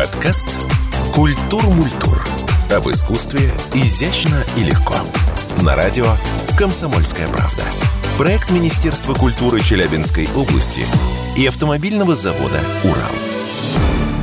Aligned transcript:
Подкаст 0.00 0.56
«Культур 1.12 1.62
Мультур». 1.68 2.24
Об 2.74 2.88
искусстве 2.88 3.52
изящно 3.74 4.42
и 4.56 4.62
легко. 4.62 4.94
На 5.60 5.76
радио 5.76 6.06
«Комсомольская 6.56 7.28
правда». 7.28 7.62
Проект 8.16 8.50
Министерства 8.50 9.12
культуры 9.12 9.60
Челябинской 9.60 10.26
области 10.34 10.86
и 11.36 11.46
автомобильного 11.46 12.16
завода 12.16 12.60
«Урал». 12.82 14.19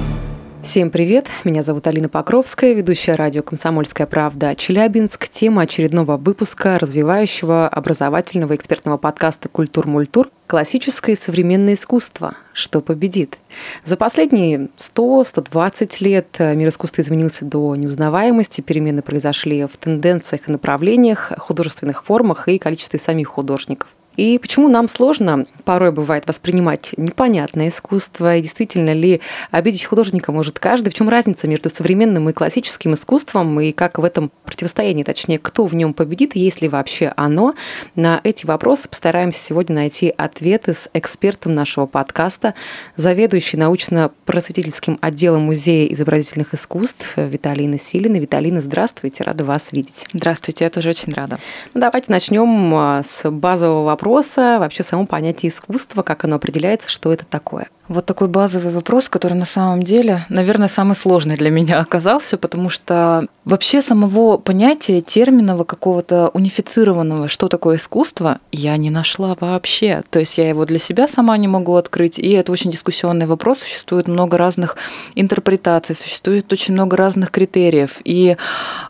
Всем 0.68 0.92
привет! 0.92 1.28
Меня 1.46 1.64
зовут 1.64 1.88
Алина 1.88 2.10
Покровская, 2.10 2.74
ведущая 2.74 3.14
радио 3.14 3.42
«Комсомольская 3.42 4.06
правда» 4.06 4.54
Челябинск. 4.54 5.30
Тема 5.30 5.62
очередного 5.62 6.18
выпуска 6.18 6.78
развивающего 6.78 7.70
образовательного 7.70 8.54
экспертного 8.54 8.98
подкаста 8.98 9.48
«Культур-мультур» 9.48 10.30
Классическое 10.46 11.16
и 11.16 11.18
современное 11.18 11.76
искусство. 11.76 12.36
Что 12.52 12.82
победит? 12.82 13.38
За 13.86 13.96
последние 13.96 14.70
100-120 14.78 15.96
лет 16.02 16.36
мир 16.39 16.68
искусства 16.68 17.02
изменился 17.02 17.46
до 17.46 17.75
неузнаваемости. 17.78 18.60
Перемены 18.60 19.02
произошли 19.02 19.66
в 19.66 19.78
тенденциях 19.78 20.50
и 20.50 20.52
направлениях, 20.52 21.32
художественных 21.38 22.04
формах 22.04 22.50
и 22.50 22.60
количестве 22.60 23.00
самих 23.00 23.30
художников. 23.30 23.89
И 24.18 24.39
почему 24.39 24.68
нам 24.68 24.89
сложно 24.89 25.46
порой 25.64 25.92
бывает 25.92 26.28
воспринимать 26.28 26.92
непонятное 26.98 27.70
искусство, 27.70 28.36
и 28.36 28.42
действительно 28.42 28.94
ли 28.94 29.21
обидеть 29.52 29.86
художника 29.86 30.32
может 30.32 30.60
каждый, 30.60 30.89
в 30.89 30.96
чем 30.96 31.08
разница 31.08 31.48
между 31.48 31.70
современным 31.70 32.28
и 32.30 32.34
классическим 32.34 32.95
искусством, 32.95 33.59
и 33.61 33.72
как 33.72 34.00
в 34.00 34.03
этом 34.03 34.31
противостоянии, 34.44 35.03
точнее, 35.03 35.38
кто 35.38 35.66
в 35.66 35.75
нем 35.75 35.94
победит, 35.94 36.36
есть 36.36 36.61
ли 36.61 36.67
вообще 36.67 37.14
оно. 37.16 37.53
На 37.95 38.20
эти 38.23 38.45
вопросы 38.45 38.89
постараемся 38.89 39.39
сегодня 39.39 39.75
найти 39.75 40.11
ответы 40.17 40.73
с 40.73 40.89
экспертом 40.94 41.53
нашего 41.53 41.86
подкаста, 41.86 42.56
заведующей 42.95 43.59
научно-просветительским 43.59 44.97
отделом 45.02 45.44
Музея 45.44 45.94
изобразительных 45.94 46.56
искусств 46.56 47.13
Виталина 47.17 47.80
Силина. 47.80 48.17
Виталина, 48.17 48.61
здравствуйте, 48.61 49.23
рада 49.23 49.45
вас 49.45 49.72
видеть. 49.72 50.06
Здравствуйте, 50.11 50.63
я 50.63 50.72
тоже 50.72 50.89
очень 50.89 51.13
рада. 51.13 51.38
Ну, 51.75 51.81
давайте 51.81 52.11
начнем 52.11 52.73
а, 52.73 53.03
с 53.08 53.30
базового 53.30 53.86
вопроса 53.86 54.06
вопроса, 54.08 54.58
вообще 54.59 54.83
само 54.83 55.05
понятие 55.05 55.52
искусства, 55.52 56.02
как 56.02 56.23
оно 56.23 56.38
определяется, 56.38 56.89
что 56.89 57.11
это 57.11 57.25
такое. 57.25 57.67
Вот 57.88 58.05
такой 58.05 58.27
базовый 58.27 58.73
вопрос, 58.73 59.07
который 59.07 59.33
на 59.33 59.45
самом 59.45 59.83
деле, 59.83 60.25
наверное, 60.30 60.67
самый 60.67 60.95
сложный 60.95 61.38
для 61.38 61.49
меня 61.49 61.80
оказался, 61.81 62.38
потому 62.38 62.69
что 62.69 63.25
вообще 63.45 63.81
самого 63.81 64.38
понятия 64.38 64.99
терминного 64.99 65.63
какого-то 65.63 66.29
унифицированного, 66.29 67.29
что 67.29 67.47
такое 67.47 67.77
искусство, 67.77 68.39
я 68.52 68.75
не 68.77 68.89
нашла 68.89 69.35
вообще. 69.39 70.03
То 70.09 70.19
есть 70.19 70.38
я 70.38 70.49
его 70.49 70.66
для 70.66 70.79
себя 70.79 71.07
сама 71.07 71.38
не 71.38 71.47
могу 71.47 71.75
открыть, 71.75 72.19
и 72.19 72.31
это 72.31 72.52
очень 72.52 72.71
дискуссионный 72.71 73.25
вопрос. 73.25 73.59
Существует 73.59 74.07
много 74.07 74.38
разных 74.38 74.75
интерпретаций, 75.16 75.95
существует 75.95 76.51
очень 76.51 76.73
много 76.73 76.97
разных 76.97 77.31
критериев. 77.31 78.01
И 78.03 78.35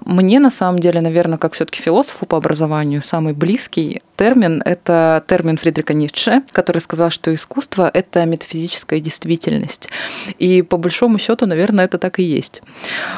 мне 0.03 0.39
на 0.39 0.49
самом 0.49 0.79
деле, 0.79 1.01
наверное, 1.01 1.37
как 1.37 1.53
все-таки 1.53 1.81
философу 1.81 2.25
по 2.25 2.37
образованию, 2.37 3.01
самый 3.03 3.33
близкий 3.33 4.01
термин– 4.17 4.61
это 4.65 5.23
термин 5.27 5.57
Фридрика 5.57 5.93
Ницше, 5.93 6.41
который 6.51 6.79
сказал, 6.79 7.11
что 7.11 7.33
искусство– 7.33 7.89
это 7.93 8.25
метафизическое 8.25 8.86
физическая 8.87 8.99
действительность. 8.99 9.89
И 10.39 10.61
по 10.61 10.77
большому 10.77 11.19
счету, 11.19 11.45
наверное, 11.45 11.85
это 11.85 11.97
так 11.97 12.19
и 12.19 12.23
есть. 12.23 12.61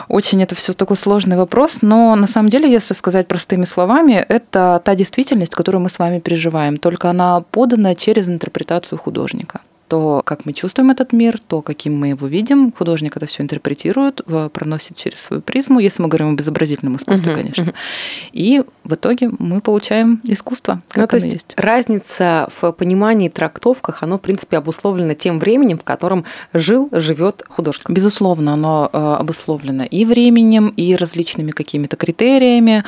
Очень 0.08 0.44
это 0.44 0.56
все 0.56 0.74
такой 0.74 0.98
сложный 0.98 1.38
вопрос, 1.38 1.82
но 1.82 2.16
на 2.16 2.28
самом 2.28 2.50
деле, 2.50 2.72
если 2.72 2.96
сказать 2.96 3.28
простыми 3.28 3.66
словами, 3.66 4.26
это 4.30 4.82
та 4.84 4.96
действительность, 4.96 5.56
которую 5.56 5.82
мы 5.82 5.90
с 5.90 6.00
вами 6.00 6.20
переживаем, 6.20 6.78
только 6.78 7.10
она 7.10 7.42
подана 7.52 7.96
через 7.96 8.30
интерпретацию 8.30 8.98
художника 8.98 9.60
то, 9.90 10.22
как 10.24 10.46
мы 10.46 10.54
чувствуем 10.54 10.92
этот 10.92 11.12
мир, 11.12 11.40
то, 11.40 11.62
каким 11.62 11.98
мы 11.98 12.10
его 12.10 12.28
видим. 12.28 12.72
Художник 12.72 13.18
это 13.18 13.26
все 13.26 13.44
интерпретирует, 13.44 14.22
проносит 14.54 14.96
через 14.96 15.20
свою 15.20 15.42
призму, 15.42 15.80
если 15.80 16.04
мы 16.04 16.08
говорим 16.08 16.34
об 16.34 16.40
изобразительном 16.40 16.96
искусстве, 16.96 17.32
uh-huh, 17.32 17.36
конечно. 17.36 17.64
Uh-huh. 17.64 17.74
И 18.32 18.64
в 18.84 18.94
итоге 18.94 19.32
мы 19.40 19.62
получаем 19.62 20.22
искусство. 20.24 20.82
Как 20.90 21.02
ну, 21.02 21.08
то 21.08 21.16
есть, 21.16 21.34
есть 21.34 21.54
разница 21.58 22.50
в 22.62 22.72
понимании 22.72 23.28
и 23.28 23.30
трактовках, 23.30 24.04
оно, 24.04 24.18
в 24.18 24.22
принципе, 24.22 24.58
обусловлено 24.58 25.16
тем 25.16 25.40
временем, 25.40 25.80
в 25.80 25.84
котором 25.84 26.24
жил, 26.54 26.90
живет 26.92 27.44
художник. 27.50 27.90
Безусловно, 27.90 28.54
оно 28.54 28.90
э, 28.94 28.98
обусловлено 28.98 29.84
и 29.84 30.06
временем, 30.06 30.70
и 30.78 30.96
различными 30.96 31.52
какими-то 31.52 31.98
критериями. 31.98 32.84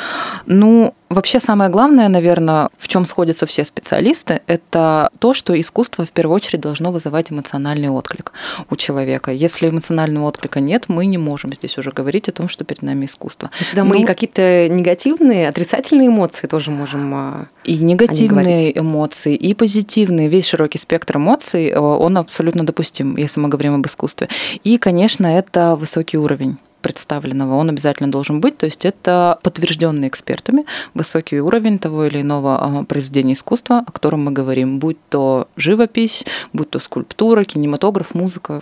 Ну, 0.46 0.94
Вообще 1.12 1.42
самое 1.42 1.70
главное, 1.70 2.08
наверное, 2.08 2.70
в 2.78 2.88
чем 2.88 3.04
сходятся 3.06 3.46
все 3.46 3.66
специалисты, 3.66 4.40
это 4.48 5.10
то, 5.20 5.34
что 5.34 5.60
искусство 5.60 6.06
в 6.06 6.12
первую 6.12 6.38
очередь 6.38 6.62
должно 6.62 6.90
вызывать 6.90 7.34
эмоциональный 7.34 7.90
отклик 7.90 8.32
у 8.70 8.78
человека. 8.78 9.32
Если 9.32 9.68
эмоционального 9.68 10.26
отклика 10.26 10.62
нет, 10.62 10.86
мы 10.88 11.06
не 11.06 11.18
можем 11.18 11.54
здесь 11.54 11.78
уже 11.78 11.92
говорить 11.92 12.30
о 12.30 12.32
том, 12.32 12.48
что 12.48 12.64
перед 12.64 12.82
нами 12.82 13.08
искусство. 13.08 13.50
То 13.50 13.56
есть, 13.60 13.76
да, 13.76 13.84
мы 13.84 14.00
ну, 14.00 14.06
какие-то 14.06 14.70
негативные, 14.70 15.50
отрицательные 15.50 16.08
эмоции 16.08 16.48
тоже 16.48 16.72
можем 16.72 17.14
а, 17.14 17.46
и 17.66 17.78
негативные 17.80 18.80
эмоции, 18.80 19.36
и 19.36 19.54
позитивные, 19.54 20.30
весь 20.30 20.48
широкий 20.48 20.78
спектр 20.78 21.18
эмоций, 21.18 21.72
э, 21.72 21.78
он 21.78 22.18
абсолютно 22.18 22.66
допустим, 22.66 23.18
если 23.18 23.42
мы 23.42 23.50
говорим 23.50 23.76
об 23.76 23.86
искусстве. 23.86 24.30
И, 24.64 24.78
конечно, 24.78 25.28
это 25.28 25.76
высокий 25.76 26.18
уровень 26.18 26.58
представленного, 26.82 27.56
он 27.56 27.70
обязательно 27.70 28.12
должен 28.12 28.42
быть. 28.42 28.58
То 28.58 28.66
есть 28.66 28.86
это 28.86 29.40
подтвержденный 29.44 30.08
экспертами 30.08 30.66
высокий 30.94 31.40
уровень 31.40 31.80
того 31.80 32.06
или 32.06 32.22
иного 32.22 32.58
а, 32.58 32.84
произведения 32.84 33.34
искусства, 33.34 33.84
о 33.86 33.92
котором 33.92 34.26
мы 34.26 34.32
говорим, 34.32 34.80
будь 34.80 34.98
то 35.10 35.48
живопись, 35.56 36.26
будь 36.54 36.70
то 36.70 36.80
скульптура, 36.80 37.44
кинематограф, 37.44 38.14
музыка. 38.14 38.62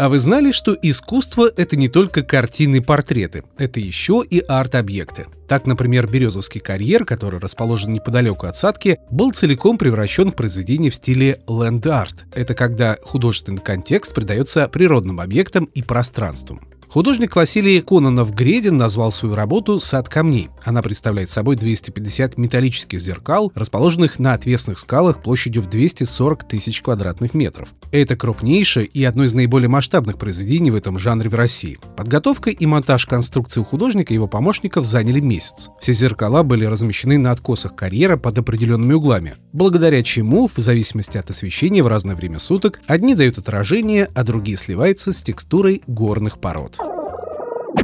А 0.00 0.08
вы 0.08 0.18
знали, 0.18 0.50
что 0.50 0.74
искусство— 0.80 1.50
это 1.58 1.76
не 1.76 1.90
только 1.90 2.22
картины 2.22 2.76
и 2.76 2.80
портреты, 2.80 3.44
это 3.58 3.80
еще 3.80 4.22
и 4.26 4.40
арт-объекты? 4.40 5.26
Так, 5.46 5.66
например, 5.66 6.06
Березовский 6.06 6.58
карьер, 6.58 7.04
который 7.04 7.38
расположен 7.38 7.90
неподалеку 7.90 8.46
от 8.46 8.56
Садки, 8.56 8.96
был 9.10 9.32
целиком 9.32 9.76
превращен 9.76 10.30
в 10.30 10.36
произведение 10.36 10.90
в 10.90 10.94
стиле 10.94 11.42
ленд-арт. 11.46 12.24
Это 12.32 12.54
когда 12.54 12.96
художественный 13.02 13.60
контекст 13.60 14.14
придается 14.14 14.66
природным 14.68 15.20
объектам 15.20 15.64
и 15.64 15.82
пространствам. 15.82 16.66
Художник 16.90 17.36
Василий 17.36 17.80
Кононов-Гредин 17.82 18.76
назвал 18.76 19.12
свою 19.12 19.36
работу 19.36 19.78
«Сад 19.78 20.08
камней». 20.08 20.48
Она 20.64 20.82
представляет 20.82 21.28
собой 21.28 21.54
250 21.54 22.36
металлических 22.36 23.00
зеркал, 23.00 23.52
расположенных 23.54 24.18
на 24.18 24.32
отвесных 24.32 24.76
скалах 24.76 25.22
площадью 25.22 25.62
в 25.62 25.70
240 25.70 26.48
тысяч 26.48 26.82
квадратных 26.82 27.32
метров. 27.32 27.68
Это 27.92 28.16
крупнейшее 28.16 28.86
и 28.86 29.04
одно 29.04 29.22
из 29.22 29.34
наиболее 29.34 29.68
масштабных 29.68 30.18
произведений 30.18 30.72
в 30.72 30.74
этом 30.74 30.98
жанре 30.98 31.30
в 31.30 31.36
России. 31.36 31.78
Подготовка 31.96 32.50
и 32.50 32.66
монтаж 32.66 33.06
конструкции 33.06 33.60
у 33.60 33.64
художника 33.64 34.12
и 34.12 34.14
его 34.14 34.26
помощников 34.26 34.84
заняли 34.84 35.20
месяц. 35.20 35.70
Все 35.80 35.92
зеркала 35.92 36.42
были 36.42 36.64
размещены 36.64 37.18
на 37.18 37.30
откосах 37.30 37.76
карьера 37.76 38.16
под 38.16 38.36
определенными 38.38 38.94
углами, 38.94 39.34
благодаря 39.52 40.02
чему, 40.02 40.48
в 40.48 40.56
зависимости 40.56 41.18
от 41.18 41.30
освещения 41.30 41.84
в 41.84 41.86
разное 41.86 42.16
время 42.16 42.40
суток, 42.40 42.80
одни 42.88 43.14
дают 43.14 43.38
отражение, 43.38 44.08
а 44.12 44.24
другие 44.24 44.56
сливаются 44.56 45.12
с 45.12 45.22
текстурой 45.22 45.82
горных 45.86 46.40
пород. 46.40 46.79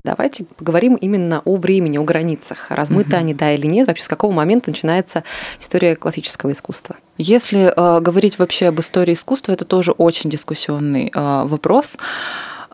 Давайте 0.04 0.44
поговорим 0.44 0.94
именно 0.97 1.42
о 1.44 1.56
времени, 1.56 1.98
о 1.98 2.04
границах. 2.04 2.66
Размыты 2.70 3.10
угу. 3.10 3.16
они, 3.19 3.34
да 3.34 3.52
или 3.52 3.66
нет? 3.66 3.88
Вообще, 3.88 4.04
с 4.04 4.08
какого 4.08 4.32
момента 4.32 4.70
начинается 4.70 5.24
история 5.60 5.97
классического 5.97 6.52
искусства? 6.52 6.97
Если 7.19 7.72
э, 7.74 8.00
говорить 8.00 8.38
вообще 8.38 8.69
об 8.69 8.80
истории 8.80 9.14
искусства, 9.14 9.52
это 9.52 9.64
тоже 9.64 9.92
очень 9.92 10.30
дискуссионный 10.30 11.10
э, 11.14 11.42
вопрос. 11.44 11.98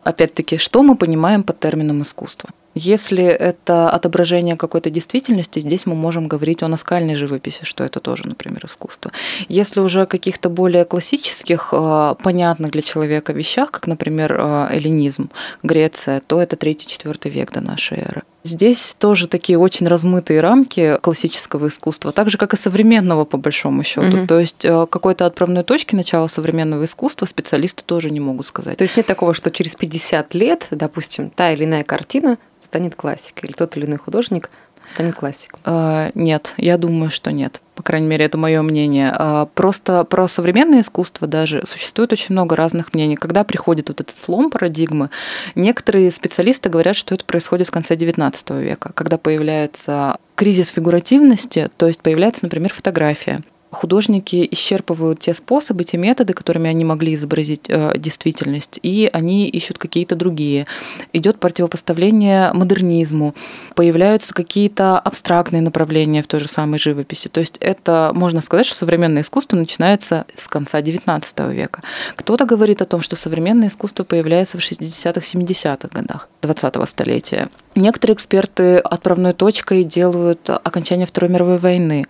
Опять-таки, 0.02 0.56
что 0.56 0.82
мы 0.82 0.96
понимаем 0.96 1.42
под 1.42 1.60
термином 1.60 2.02
искусство? 2.02 2.50
Если 2.74 3.24
это 3.24 3.90
отображение 3.90 4.56
какой-то 4.56 4.90
действительности, 4.90 5.60
здесь 5.60 5.86
мы 5.86 5.94
можем 5.94 6.26
говорить 6.26 6.62
о 6.62 6.68
наскальной 6.68 7.14
живописи, 7.14 7.64
что 7.64 7.84
это 7.84 8.00
тоже, 8.00 8.26
например, 8.26 8.64
искусство. 8.64 9.12
Если 9.48 9.80
уже 9.80 10.02
о 10.02 10.06
каких-то 10.06 10.48
более 10.48 10.84
классических, 10.84 11.68
э, 11.72 12.14
понятных 12.22 12.70
для 12.70 12.82
человека 12.82 13.32
вещах, 13.32 13.70
как, 13.70 13.86
например, 13.86 14.32
э, 14.38 14.68
эллинизм, 14.72 15.30
Греция, 15.62 16.20
то 16.26 16.40
это 16.40 16.56
3-4 16.56 17.28
век 17.28 17.52
до 17.52 17.60
нашей 17.60 17.98
эры. 17.98 18.22
Здесь 18.44 18.94
тоже 18.98 19.28
такие 19.28 19.58
очень 19.58 19.86
размытые 19.86 20.40
рамки 20.40 20.98
классического 21.00 21.68
искусства, 21.68 22.10
так 22.12 22.28
же, 22.28 22.38
как 22.38 22.54
и 22.54 22.56
современного, 22.56 23.24
по 23.24 23.36
большому 23.36 23.84
счету. 23.84 24.18
Угу. 24.18 24.26
То 24.26 24.40
есть 24.40 24.64
э, 24.64 24.86
какой-то 24.90 25.26
отправной 25.26 25.62
точки 25.62 25.94
начала 25.94 26.26
современного 26.26 26.84
искусства 26.84 27.26
специалисты 27.26 27.84
тоже 27.84 28.10
не 28.10 28.20
могут 28.20 28.46
сказать. 28.46 28.78
То 28.78 28.82
есть 28.82 28.96
нет 28.96 29.06
такого, 29.06 29.32
что 29.34 29.50
через 29.50 29.76
50 29.76 30.34
лет, 30.34 30.66
допустим, 30.70 31.30
та 31.30 31.52
или 31.52 31.64
иная 31.64 31.84
картина 31.84 32.36
станет 32.60 32.96
классикой, 32.96 33.48
или 33.48 33.52
тот 33.56 33.76
или 33.76 33.86
иной 33.86 33.98
художник 33.98 34.50
станет 34.92 35.14
классиком? 35.14 35.60
Э, 35.64 36.10
нет, 36.14 36.54
я 36.56 36.78
думаю, 36.78 37.10
что 37.10 37.32
нет. 37.32 37.60
По 37.74 37.82
крайней 37.82 38.06
мере, 38.06 38.24
это 38.24 38.38
мое 38.38 38.62
мнение. 38.62 39.14
Э, 39.18 39.46
просто 39.54 40.04
про 40.04 40.28
современное 40.28 40.80
искусство 40.80 41.26
даже 41.26 41.66
существует 41.66 42.12
очень 42.12 42.32
много 42.32 42.54
разных 42.54 42.94
мнений. 42.94 43.16
Когда 43.16 43.44
приходит 43.44 43.88
вот 43.88 44.00
этот 44.00 44.16
слом 44.16 44.50
парадигмы, 44.50 45.10
некоторые 45.54 46.10
специалисты 46.10 46.68
говорят, 46.68 46.96
что 46.96 47.14
это 47.14 47.24
происходит 47.24 47.68
в 47.68 47.72
конце 47.72 47.94
XIX 47.96 48.62
века, 48.62 48.92
когда 48.94 49.18
появляется 49.18 50.16
кризис 50.36 50.68
фигуративности, 50.68 51.68
то 51.76 51.86
есть 51.86 52.00
появляется, 52.00 52.44
например, 52.44 52.72
фотография 52.72 53.42
художники 53.72 54.46
исчерпывают 54.50 55.20
те 55.20 55.34
способы, 55.34 55.84
те 55.84 55.96
методы, 55.96 56.34
которыми 56.34 56.68
они 56.70 56.84
могли 56.84 57.14
изобразить 57.14 57.64
э, 57.68 57.96
действительность, 57.96 58.78
и 58.82 59.08
они 59.12 59.48
ищут 59.48 59.78
какие-то 59.78 60.14
другие. 60.14 60.66
Идет 61.12 61.40
противопоставление 61.40 62.52
модернизму, 62.52 63.34
появляются 63.74 64.34
какие-то 64.34 64.98
абстрактные 64.98 65.62
направления 65.62 66.22
в 66.22 66.26
той 66.26 66.40
же 66.40 66.48
самой 66.48 66.78
живописи. 66.78 67.28
То 67.28 67.40
есть 67.40 67.56
это, 67.60 68.12
можно 68.14 68.40
сказать, 68.42 68.66
что 68.66 68.76
современное 68.76 69.22
искусство 69.22 69.56
начинается 69.56 70.26
с 70.34 70.46
конца 70.48 70.80
XIX 70.80 71.52
века. 71.52 71.82
Кто-то 72.16 72.44
говорит 72.44 72.82
о 72.82 72.84
том, 72.84 73.00
что 73.00 73.16
современное 73.16 73.68
искусство 73.68 74.04
появляется 74.04 74.58
в 74.58 74.60
60-х, 74.60 75.20
70-х 75.20 75.88
годах 75.88 76.28
20-го 76.42 76.86
столетия. 76.86 77.48
Некоторые 77.74 78.14
эксперты 78.14 78.78
отправной 78.78 79.32
точкой 79.32 79.84
делают 79.84 80.48
окончание 80.50 81.06
Второй 81.06 81.30
мировой 81.30 81.58
войны. 81.58 82.06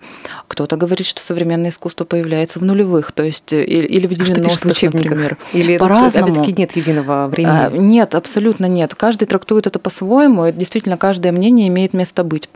Кто-то 0.47 0.75
говорит, 0.75 1.07
что 1.07 1.21
современное 1.21 1.69
искусство 1.69 2.03
появляется 2.05 2.59
в 2.59 2.63
нулевых, 2.63 3.11
то 3.11 3.23
есть 3.23 3.53
или 3.53 4.05
в 4.07 4.11
90-х, 4.11 4.97
например. 4.97 5.37
Или 5.53 5.77
по-разному. 5.77 6.41
опять 6.41 6.57
нет 6.57 6.75
единого 6.75 7.27
времени? 7.27 7.53
А, 7.53 7.69
нет, 7.69 8.15
абсолютно 8.15 8.65
нет. 8.65 8.93
Каждый 8.95 9.25
трактует 9.25 9.67
это 9.67 9.79
по-своему. 9.79 10.51
Действительно, 10.51 10.97
каждое 10.97 11.31
мнение 11.31 11.67
имеет 11.69 11.93
место 11.93 12.23
быть. 12.23 12.49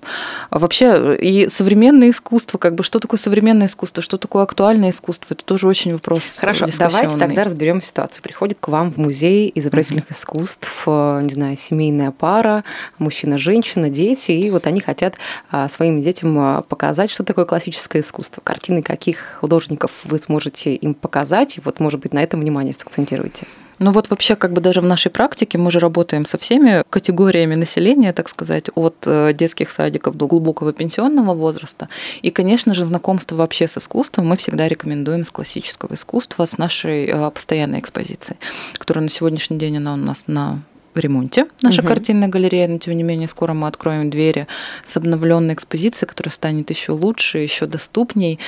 Вообще, 0.51 1.15
и 1.15 1.50
современное 1.50 2.09
искусство, 2.09 2.57
как 2.57 2.75
бы, 2.75 2.83
что 2.83 3.00
такое 3.00 3.19
современное 3.19 3.68
искусство, 3.68 4.04
что 4.04 4.18
такое 4.18 4.44
актуальное 4.44 4.89
искусство, 4.89 5.33
это 5.33 5.44
тоже 5.44 5.68
очень 5.68 5.94
вопрос 5.94 6.38
Хорошо, 6.39 6.68
давайте 6.77 7.18
тогда 7.18 7.44
разберем 7.44 7.81
ситуацию. 7.81 8.24
Приходит 8.24 8.57
к 8.59 8.68
вам 8.68 8.92
в 8.92 8.98
музей 8.98 9.51
изобразительных 9.56 10.09
mm-hmm. 10.09 10.13
искусств, 10.13 10.83
э, 10.86 11.21
не 11.24 11.33
знаю, 11.33 11.57
семейная 11.57 12.12
пара, 12.12 12.63
мужчина, 12.99 13.38
женщина, 13.38 13.89
дети, 13.89 14.31
и 14.31 14.49
вот 14.49 14.67
они 14.67 14.81
хотят 14.81 15.15
а, 15.49 15.69
своим 15.69 16.01
детям 16.01 16.38
а, 16.39 16.61
показать, 16.61 17.11
что 17.11 17.23
такое 17.23 17.45
классическое 17.45 18.01
искусство. 18.01 18.41
Картины 18.41 18.81
каких 18.81 19.38
художников 19.39 19.91
вы 20.03 20.17
сможете 20.17 20.75
им 20.75 20.94
показать, 20.94 21.57
и 21.57 21.61
вот, 21.63 21.79
может 21.79 21.99
быть, 21.99 22.13
на 22.13 22.23
этом 22.23 22.39
внимание 22.39 22.73
сакцентируйте. 22.73 23.45
Ну 23.79 23.91
вот 23.91 24.09
вообще 24.09 24.35
как 24.35 24.53
бы 24.53 24.61
даже 24.61 24.81
в 24.81 24.85
нашей 24.85 25.11
практике 25.11 25.57
мы 25.57 25.69
же 25.69 25.79
работаем 25.79 26.25
со 26.25 26.38
всеми 26.38 26.83
категориями 26.89 27.55
населения, 27.55 28.11
так 28.11 28.27
сказать, 28.27 28.69
от 28.73 28.95
э, 29.05 29.33
детских 29.33 29.71
садиков 29.71 30.15
до 30.15 30.27
глубокого 30.27 30.73
пенсионного 30.73 31.35
возраста. 31.35 31.88
И, 32.23 32.31
конечно 32.31 32.73
же, 32.73 32.85
знакомство 32.85 33.35
вообще 33.35 33.67
с 33.67 33.77
искусством 33.77 34.27
мы 34.27 34.38
всегда 34.38 34.67
рекомендуем 34.67 35.23
с 35.23 35.29
классического 35.29 35.94
искусства, 35.94 36.45
с 36.45 36.57
нашей 36.57 37.05
э, 37.05 37.29
постоянной 37.29 37.79
экспозицией, 37.79 38.39
которая 38.77 39.03
на 39.03 39.09
сегодняшний 39.09 39.57
день 39.57 39.77
она 39.77 39.94
у 39.94 39.97
нас 39.97 40.23
на 40.25 40.61
ремонте, 40.99 41.47
наша 41.61 41.81
угу. 41.81 41.89
картинная 41.89 42.27
галерея, 42.27 42.67
но 42.67 42.77
тем 42.77 42.95
не 42.95 43.03
менее 43.03 43.27
скоро 43.27 43.53
мы 43.53 43.67
откроем 43.67 44.09
двери 44.09 44.47
с 44.85 44.97
обновленной 44.97 45.53
экспозицией, 45.53 46.07
которая 46.07 46.33
станет 46.33 46.69
еще 46.69 46.91
лучше, 46.91 47.39
еще 47.39 47.65
доступней. 47.67 48.39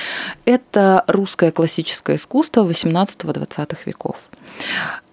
Это 0.44 1.04
русское 1.06 1.50
классическое 1.52 2.16
искусство 2.16 2.64
18-20 2.64 3.76
веков. 3.86 4.16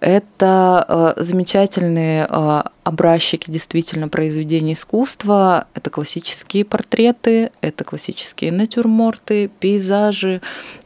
Это 0.00 1.14
э, 1.16 1.22
замечательные 1.22 2.26
э, 2.28 2.62
образчики 2.88 3.50
действительно 3.50 4.08
произведений 4.08 4.72
искусства. 4.72 5.66
Это 5.74 5.90
классические 5.90 6.64
портреты, 6.64 7.50
это 7.60 7.84
классические 7.84 8.52
натюрморты, 8.52 9.50
пейзажи. 9.60 10.40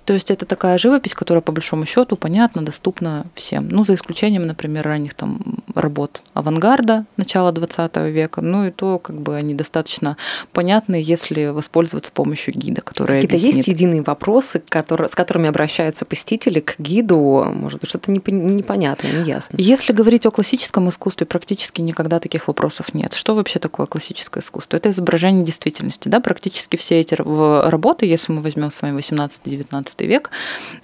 То 0.05 0.15
есть 0.15 0.33
это 0.33 0.47
такая 0.47 0.79
живопись, 0.79 1.15
которая 1.15 1.43
по 1.43 1.53
большому 1.53 1.87
счету 1.87 2.17
понятна, 2.17 2.65
доступна 2.65 3.25
всем. 3.35 3.69
Ну, 3.69 3.85
за 3.85 3.95
исключением, 3.95 4.47
например, 4.47 4.85
ранних 4.85 5.15
там 5.15 5.41
работ 5.75 6.23
авангарда 6.35 7.05
начала 7.17 7.53
20 7.53 7.97
века. 8.13 8.41
Ну 8.41 8.67
и 8.67 8.71
то, 8.73 8.99
как 8.99 9.21
бы 9.21 9.37
они 9.37 9.55
достаточно 9.55 10.17
понятны, 10.53 10.97
если 10.97 11.47
воспользоваться 11.47 12.11
помощью 12.11 12.55
гида, 12.55 12.83
который 12.83 13.21
Какие-то 13.21 13.37
объяснит. 13.37 13.57
есть 13.57 13.69
единые 13.69 14.03
вопросы, 14.03 14.61
которые, 14.69 15.09
с 15.09 15.15
которыми 15.15 15.49
обращаются 15.49 16.05
посетители 16.05 16.59
к 16.59 16.75
гиду? 16.79 17.47
Может 17.55 17.81
быть, 17.81 17.89
что-то 17.89 18.11
непонятно, 18.11 19.02
неясно. 19.09 19.57
Если 19.59 19.93
говорить 19.93 20.27
о 20.27 20.31
классическом 20.31 20.89
искусстве, 20.89 21.27
практически 21.27 21.81
никогда 21.81 22.21
таких 22.21 22.49
вопросов 22.49 22.95
нет. 22.95 23.15
Что 23.15 23.35
вообще 23.35 23.59
такое 23.59 23.87
классическое 23.87 24.43
искусство? 24.43 24.77
Это 24.77 24.91
изображение 24.91 25.45
действительности. 25.45 26.09
Да? 26.09 26.21
Практически 26.21 26.77
все 26.77 27.01
эти 27.01 27.15
работы, 27.15 28.07
если 28.07 28.33
мы 28.33 28.43
возьмем 28.43 28.71
с 28.71 28.83
вами 28.83 28.99
18-19 28.99 30.07
век, 30.07 30.31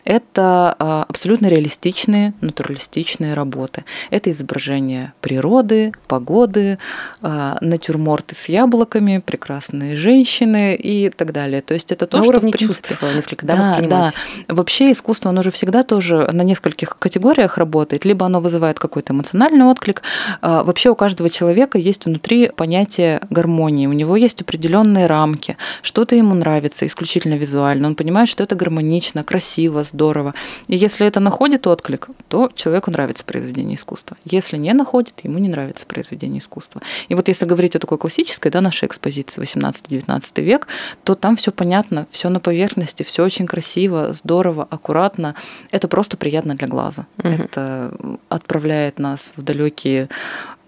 это 0.04 0.74
а, 0.78 1.04
абсолютно 1.08 1.46
реалистичные, 1.46 2.34
натуралистичные 2.40 3.34
работы. 3.34 3.84
Это 4.10 4.30
изображение 4.30 5.12
природы, 5.20 5.92
погоды, 6.06 6.78
а, 7.22 7.58
натюрморты 7.60 8.34
с 8.34 8.48
яблоками, 8.48 9.22
прекрасные 9.24 9.96
женщины 9.96 10.74
и 10.74 11.10
так 11.10 11.32
далее. 11.32 11.62
То 11.62 11.74
есть 11.74 11.92
это 11.92 12.06
то, 12.06 12.18
на 12.18 12.22
что 12.22 12.30
уровне 12.30 12.52
в 12.52 12.56
принципе, 12.56 12.88
чувств 12.88 13.02
несколько 13.14 13.46
да, 13.46 13.56
да, 13.56 13.70
воспринимать. 13.70 14.14
Да. 14.48 14.54
Вообще 14.54 14.92
искусство, 14.92 15.30
оно 15.30 15.42
же 15.42 15.50
всегда 15.50 15.82
тоже 15.82 16.28
на 16.32 16.42
нескольких 16.42 16.98
категориях 16.98 17.58
работает. 17.58 18.04
Либо 18.08 18.26
оно 18.26 18.40
вызывает 18.40 18.78
какой-то 18.78 19.12
эмоциональный 19.12 19.66
отклик. 19.66 20.02
А, 20.40 20.64
вообще 20.64 20.90
у 20.90 20.94
каждого 20.94 21.28
человека 21.28 21.76
есть 21.78 22.06
внутри 22.06 22.48
понятие 22.48 23.20
гармонии, 23.30 23.86
у 23.86 23.92
него 23.92 24.16
есть 24.16 24.40
определенные 24.40 25.06
рамки, 25.06 25.56
что-то 25.82 26.16
ему 26.16 26.34
нравится 26.34 26.86
исключительно 26.86 27.34
визуально, 27.34 27.88
он 27.88 27.94
понимает, 27.94 28.28
что 28.28 28.42
это 28.42 28.54
гармонично, 28.54 29.24
красиво, 29.24 29.82
здорово. 29.82 30.32
И 30.68 30.76
если 30.76 31.06
это 31.06 31.20
находит 31.20 31.66
отклик, 31.66 32.08
то 32.28 32.50
человеку 32.54 32.90
нравится 32.90 33.24
произведение 33.24 33.76
искусства. 33.76 34.16
Если 34.24 34.56
не 34.56 34.72
находит, 34.72 35.20
ему 35.24 35.38
не 35.38 35.48
нравится 35.48 35.86
произведение 35.86 36.40
искусства. 36.40 36.80
И 37.08 37.14
вот 37.14 37.28
если 37.28 37.44
говорить 37.44 37.76
о 37.76 37.78
такой 37.78 37.98
классической, 37.98 38.50
да, 38.50 38.60
нашей 38.60 38.86
экспозиции 38.86 39.42
18-19 39.42 40.42
век, 40.42 40.66
то 41.04 41.14
там 41.14 41.36
все 41.36 41.52
понятно, 41.52 42.06
все 42.10 42.28
на 42.28 42.40
поверхности, 42.40 43.02
все 43.02 43.24
очень 43.24 43.46
красиво, 43.46 44.12
здорово, 44.12 44.66
аккуратно. 44.70 45.34
Это 45.70 45.88
просто 45.88 46.16
приятно 46.16 46.54
для 46.54 46.68
глаза. 46.68 47.06
Угу. 47.18 47.28
Это 47.28 47.92
отправляет 48.28 48.98
нас 48.98 49.32
в 49.36 49.42
далекие 49.42 50.08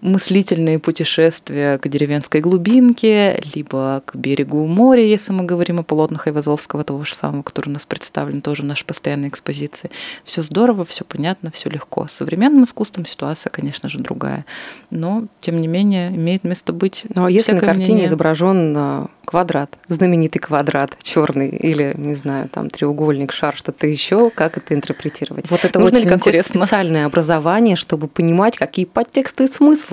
мыслительные 0.01 0.79
путешествия 0.79 1.77
к 1.77 1.87
деревенской 1.87 2.41
глубинке, 2.41 3.41
либо 3.53 4.01
к 4.05 4.15
берегу 4.15 4.65
моря, 4.65 5.05
если 5.05 5.31
мы 5.31 5.43
говорим 5.43 5.79
о 5.79 5.83
полотнах 5.83 6.27
Айвазовского, 6.27 6.83
того 6.83 7.03
же 7.03 7.13
самого, 7.13 7.43
который 7.43 7.69
у 7.69 7.73
нас 7.73 7.85
представлен 7.85 8.41
тоже 8.41 8.63
в 8.63 8.65
нашей 8.65 8.85
постоянной 8.85 9.29
экспозиции. 9.29 9.91
Все 10.25 10.41
здорово, 10.41 10.85
все 10.85 11.05
понятно, 11.05 11.51
все 11.51 11.69
легко. 11.69 12.07
С 12.07 12.13
современным 12.13 12.63
искусством 12.63 13.05
ситуация, 13.05 13.51
конечно 13.51 13.89
же, 13.89 13.99
другая. 13.99 14.45
Но, 14.89 15.25
тем 15.39 15.61
не 15.61 15.67
менее, 15.67 16.09
имеет 16.09 16.43
место 16.43 16.73
быть. 16.73 17.05
Но 17.13 17.27
если 17.27 17.53
на 17.53 17.61
картине 17.61 17.85
мнение... 17.85 18.07
изображен 18.07 18.75
а, 18.75 19.07
квадрат, 19.25 19.77
знаменитый 19.87 20.41
квадрат 20.41 20.97
черный 21.03 21.49
или, 21.49 21.93
не 21.95 22.15
знаю, 22.15 22.49
там 22.49 22.69
треугольник, 22.69 23.31
шар, 23.31 23.55
что-то 23.55 23.85
еще, 23.85 24.31
как 24.31 24.57
это 24.57 24.73
интерпретировать? 24.73 25.49
Вот 25.51 25.63
это 25.63 25.79
Нужно 25.79 25.99
очень 25.99 26.09
ли 26.09 26.15
интересно. 26.15 26.65
специальное 26.65 27.05
образование, 27.05 27.75
чтобы 27.75 28.07
понимать, 28.07 28.57
какие 28.57 28.85
подтексты 28.85 29.45
и 29.45 29.47
смыслы 29.47 29.90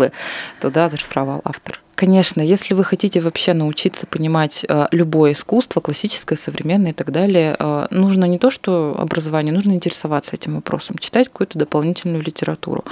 туда 0.60 0.88
зашифровал 0.88 1.40
автор? 1.44 1.80
Конечно, 1.98 2.40
если 2.40 2.74
вы 2.74 2.84
хотите 2.84 3.20
вообще 3.20 3.54
научиться 3.54 4.06
понимать 4.06 4.64
э, 4.68 4.86
любое 4.92 5.32
искусство, 5.32 5.80
классическое, 5.80 6.36
современное 6.36 6.92
и 6.92 6.94
так 6.94 7.10
далее, 7.10 7.56
э, 7.58 7.86
нужно 7.90 8.24
не 8.26 8.38
то, 8.38 8.52
что 8.52 8.94
образование, 8.96 9.52
нужно 9.52 9.72
интересоваться 9.72 10.36
этим 10.36 10.54
вопросом, 10.54 10.96
читать 10.98 11.28
какую-то 11.28 11.58
дополнительную 11.58 12.22
литературу, 12.22 12.84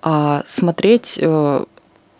а 0.00 0.42
смотреть 0.46 1.18
э, 1.20 1.64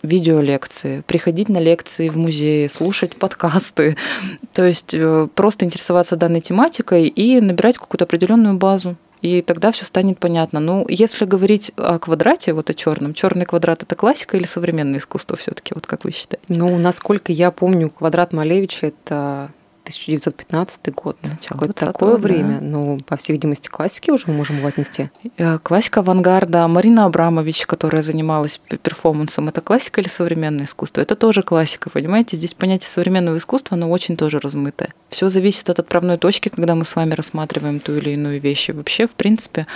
видеолекции, 0.02 1.02
приходить 1.06 1.49
на 1.49 1.61
лекции 1.61 2.11
в 2.11 2.18
музеи, 2.18 2.66
слушать 2.66 3.16
подкасты, 3.16 3.97
то 4.52 4.66
есть 4.66 4.94
просто 5.35 5.64
интересоваться 5.64 6.16
данной 6.16 6.42
тематикой 6.42 7.08
и 7.08 7.40
набирать 7.40 7.78
какую-то 7.78 8.04
определенную 8.04 8.58
базу. 8.58 8.97
И 9.20 9.42
тогда 9.42 9.70
все 9.70 9.84
станет 9.84 10.18
понятно. 10.18 10.60
Ну, 10.60 10.87
если 10.88 11.25
говорить 11.25 11.72
о 11.76 11.98
квадрате, 11.98 12.52
вот 12.52 12.70
о 12.70 12.75
черном, 12.75 13.14
черный 13.14 13.46
квадрат 13.46 13.82
это 13.82 13.94
классика 13.94 14.37
или 14.37 14.46
современное 14.46 14.98
искусство 14.98 15.37
все-таки, 15.37 15.72
вот 15.75 15.87
как 15.87 16.04
вы 16.04 16.12
считаете? 16.12 16.44
Ну, 16.48 16.76
насколько 16.78 17.32
я 17.32 17.50
помню, 17.50 17.90
квадрат 17.90 18.32
Малевича 18.32 18.87
это 18.87 19.50
1915 19.88 20.95
год. 20.95 21.16
Какое-то 21.47 21.87
такое 21.87 22.12
да. 22.12 22.18
время. 22.18 22.61
Ну, 22.61 22.99
по 23.07 23.16
всей 23.16 23.33
видимости, 23.33 23.68
классики 23.68 24.11
уже 24.11 24.25
мы 24.26 24.35
можем 24.35 24.59
его 24.59 24.68
отнести. 24.68 25.11
Э, 25.38 25.59
классика 25.59 26.00
авангарда. 26.00 26.68
Марина 26.68 27.07
Абрамович, 27.07 27.66
которая 27.66 28.02
занималась 28.02 28.61
перформансом, 28.83 29.49
это 29.49 29.61
классика 29.61 30.00
или 30.00 30.09
современное 30.09 30.66
искусство? 30.66 31.00
Это 31.00 31.16
тоже 31.16 31.42
классика, 31.42 31.90
понимаете? 31.90 32.37
Здесь 32.37 32.54
понятие 32.54 32.90
современного 32.90 33.38
искусства, 33.38 33.76
оно 33.76 33.90
очень 33.90 34.16
тоже 34.16 34.38
размытое. 34.40 34.92
Все 35.09 35.28
зависит 35.28 35.71
от 35.71 35.78
отправной 35.78 36.18
точки, 36.18 36.49
когда 36.50 36.75
мы 36.75 36.85
с 36.85 36.95
вами 36.95 37.14
рассматриваем 37.14 37.80
ту 37.80 37.97
или 37.97 38.11
иную 38.11 38.40
вещь. 38.40 38.68
И 38.68 38.73
вообще, 38.73 39.07
в 39.07 39.14
принципе, 39.14 39.66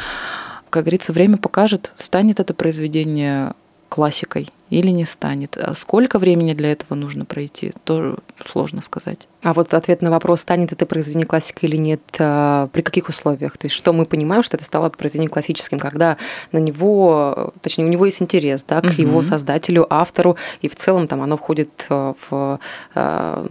как 0.70 0.84
говорится, 0.84 1.12
время 1.12 1.38
покажет, 1.38 1.92
станет 1.98 2.40
это 2.40 2.54
произведение 2.54 3.52
классикой 3.88 4.48
или 4.72 4.88
не 4.88 5.04
станет. 5.04 5.58
А 5.58 5.74
сколько 5.74 6.18
времени 6.18 6.54
для 6.54 6.72
этого 6.72 6.94
нужно 6.94 7.26
пройти, 7.26 7.72
тоже 7.84 8.16
сложно 8.42 8.80
сказать. 8.80 9.28
А 9.42 9.52
вот 9.52 9.74
ответ 9.74 10.00
на 10.00 10.10
вопрос, 10.10 10.40
станет 10.40 10.72
это 10.72 10.86
произведение 10.86 11.26
классика 11.26 11.66
или 11.66 11.76
нет, 11.76 12.00
а, 12.18 12.68
при 12.68 12.80
каких 12.80 13.10
условиях? 13.10 13.58
То 13.58 13.66
есть 13.66 13.76
что 13.76 13.92
мы 13.92 14.06
понимаем, 14.06 14.42
что 14.42 14.56
это 14.56 14.64
стало 14.64 14.88
произведением 14.88 15.30
классическим, 15.30 15.78
когда 15.78 16.16
на 16.52 16.58
него, 16.58 17.52
точнее, 17.60 17.84
у 17.84 17.88
него 17.88 18.06
есть 18.06 18.22
интерес 18.22 18.64
да, 18.66 18.80
к 18.80 18.84
угу. 18.84 19.02
его 19.02 19.20
создателю, 19.20 19.86
автору, 19.90 20.38
и 20.62 20.70
в 20.70 20.76
целом 20.76 21.06
там 21.06 21.20
оно 21.20 21.36
входит 21.36 21.86
а, 21.90 22.14
в 22.30 22.58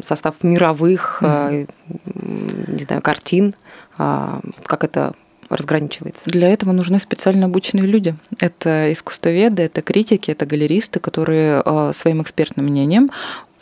состав 0.01 0.36
мировых, 0.42 1.22
угу. 1.22 1.68
не 2.68 2.80
знаю, 2.80 3.04
картин, 3.04 3.54
как 3.98 4.84
это 4.84 5.13
разграничивается? 5.55 6.29
Для 6.29 6.50
этого 6.50 6.72
нужны 6.72 7.00
специально 7.00 7.46
обученные 7.46 7.86
люди. 7.86 8.15
Это 8.39 8.91
искусствоведы, 8.91 9.63
это 9.63 9.81
критики, 9.81 10.31
это 10.31 10.46
галеристы, 10.46 11.00
которые 11.00 11.62
э, 11.65 11.91
своим 11.93 12.22
экспертным 12.22 12.65
мнением 12.65 13.12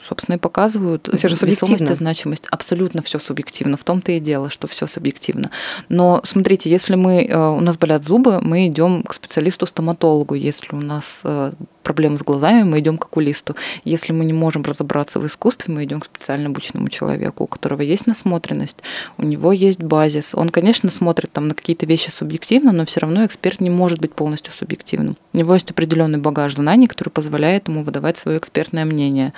собственно, 0.02 0.36
и 0.36 0.40
показывают 0.40 1.10
все 1.14 1.28
же 1.28 1.36
весомость 1.46 1.90
и 1.90 1.94
значимость. 1.94 2.46
Абсолютно 2.52 3.02
все 3.02 3.20
субъективно. 3.20 3.78
В 3.78 3.84
том-то 3.84 4.12
и 4.12 4.20
дело, 4.20 4.50
что 4.50 4.68
все 4.68 4.88
субъективно. 4.88 5.52
Но 5.90 6.22
смотрите, 6.24 6.70
если 6.70 6.96
мы, 6.96 7.26
э, 7.26 7.38
у 7.38 7.60
нас 7.60 7.78
болят 7.78 8.06
зубы, 8.06 8.40
мы 8.42 8.68
идем 8.68 9.04
к 9.04 9.14
специалисту-стоматологу. 9.14 10.36
Если 10.36 10.76
у 10.76 10.82
нас 10.82 11.20
э, 11.24 11.52
проблемы 11.90 12.20
с 12.20 12.22
глазами, 12.22 12.62
мы 12.62 12.82
идем 12.82 13.00
к 13.00 13.06
окулисту. 13.06 13.56
Если 13.84 14.14
мы 14.14 14.24
не 14.24 14.32
можем 14.32 14.62
разобраться 14.62 15.20
в 15.20 15.26
искусстве, 15.26 15.74
мы 15.74 15.86
идем 15.86 16.02
к 16.02 16.06
специально 16.06 16.46
обученному 16.46 16.88
человеку, 16.90 17.46
у 17.46 17.48
которого 17.48 17.82
есть 17.82 18.06
насмотренность, 18.06 18.84
у 19.18 19.24
него 19.24 19.52
есть 19.52 19.82
базис. 19.82 20.36
Он, 20.36 20.50
конечно, 20.50 20.92
смотрит 20.92 21.32
там 21.32 21.48
на 21.48 21.56
какие-то 21.56 21.88
вещи 21.88 22.12
субъективно, 22.12 22.72
но 22.72 22.86
все 22.86 23.00
равно 23.00 23.26
эксперт 23.26 23.60
не 23.60 23.72
может 23.72 24.00
быть 24.00 24.14
полностью 24.14 24.54
субъективным. 24.54 25.18
У 25.34 25.38
него 25.38 25.56
есть 25.56 25.72
определенный 25.72 26.20
багаж 26.20 26.54
знаний, 26.54 26.86
который 26.86 27.10
позволяет 27.10 27.68
ему 27.68 27.82
выдавать 27.82 28.18
свое 28.18 28.38
экспертное 28.38 28.86
мнение. 28.86 29.34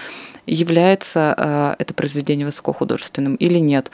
Является 0.45 1.33
э, 1.37 1.75
это 1.79 1.93
произведение 1.93 2.45
высокохудожественным 2.45 3.35
или 3.35 3.59
нет. 3.59 3.91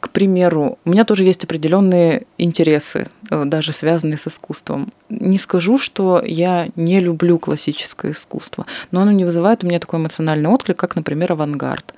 К 0.00 0.08
примеру, 0.08 0.78
у 0.86 0.90
меня 0.90 1.04
тоже 1.04 1.24
есть 1.24 1.44
определенные 1.44 2.22
интересы, 2.38 3.08
э, 3.30 3.44
даже 3.44 3.74
связанные 3.74 4.16
с 4.16 4.26
искусством. 4.26 4.92
Не 5.10 5.36
скажу, 5.36 5.76
что 5.76 6.22
я 6.24 6.68
не 6.74 7.00
люблю 7.00 7.38
классическое 7.38 7.97
классическое 7.98 8.12
искусство, 8.12 8.66
но 8.90 9.00
оно 9.02 9.12
не 9.12 9.24
вызывает 9.24 9.64
у 9.64 9.66
меня 9.66 9.78
такой 9.78 9.98
эмоциональный 9.98 10.48
отклик, 10.48 10.76
как, 10.76 10.96
например, 10.96 11.32
авангард. 11.32 11.94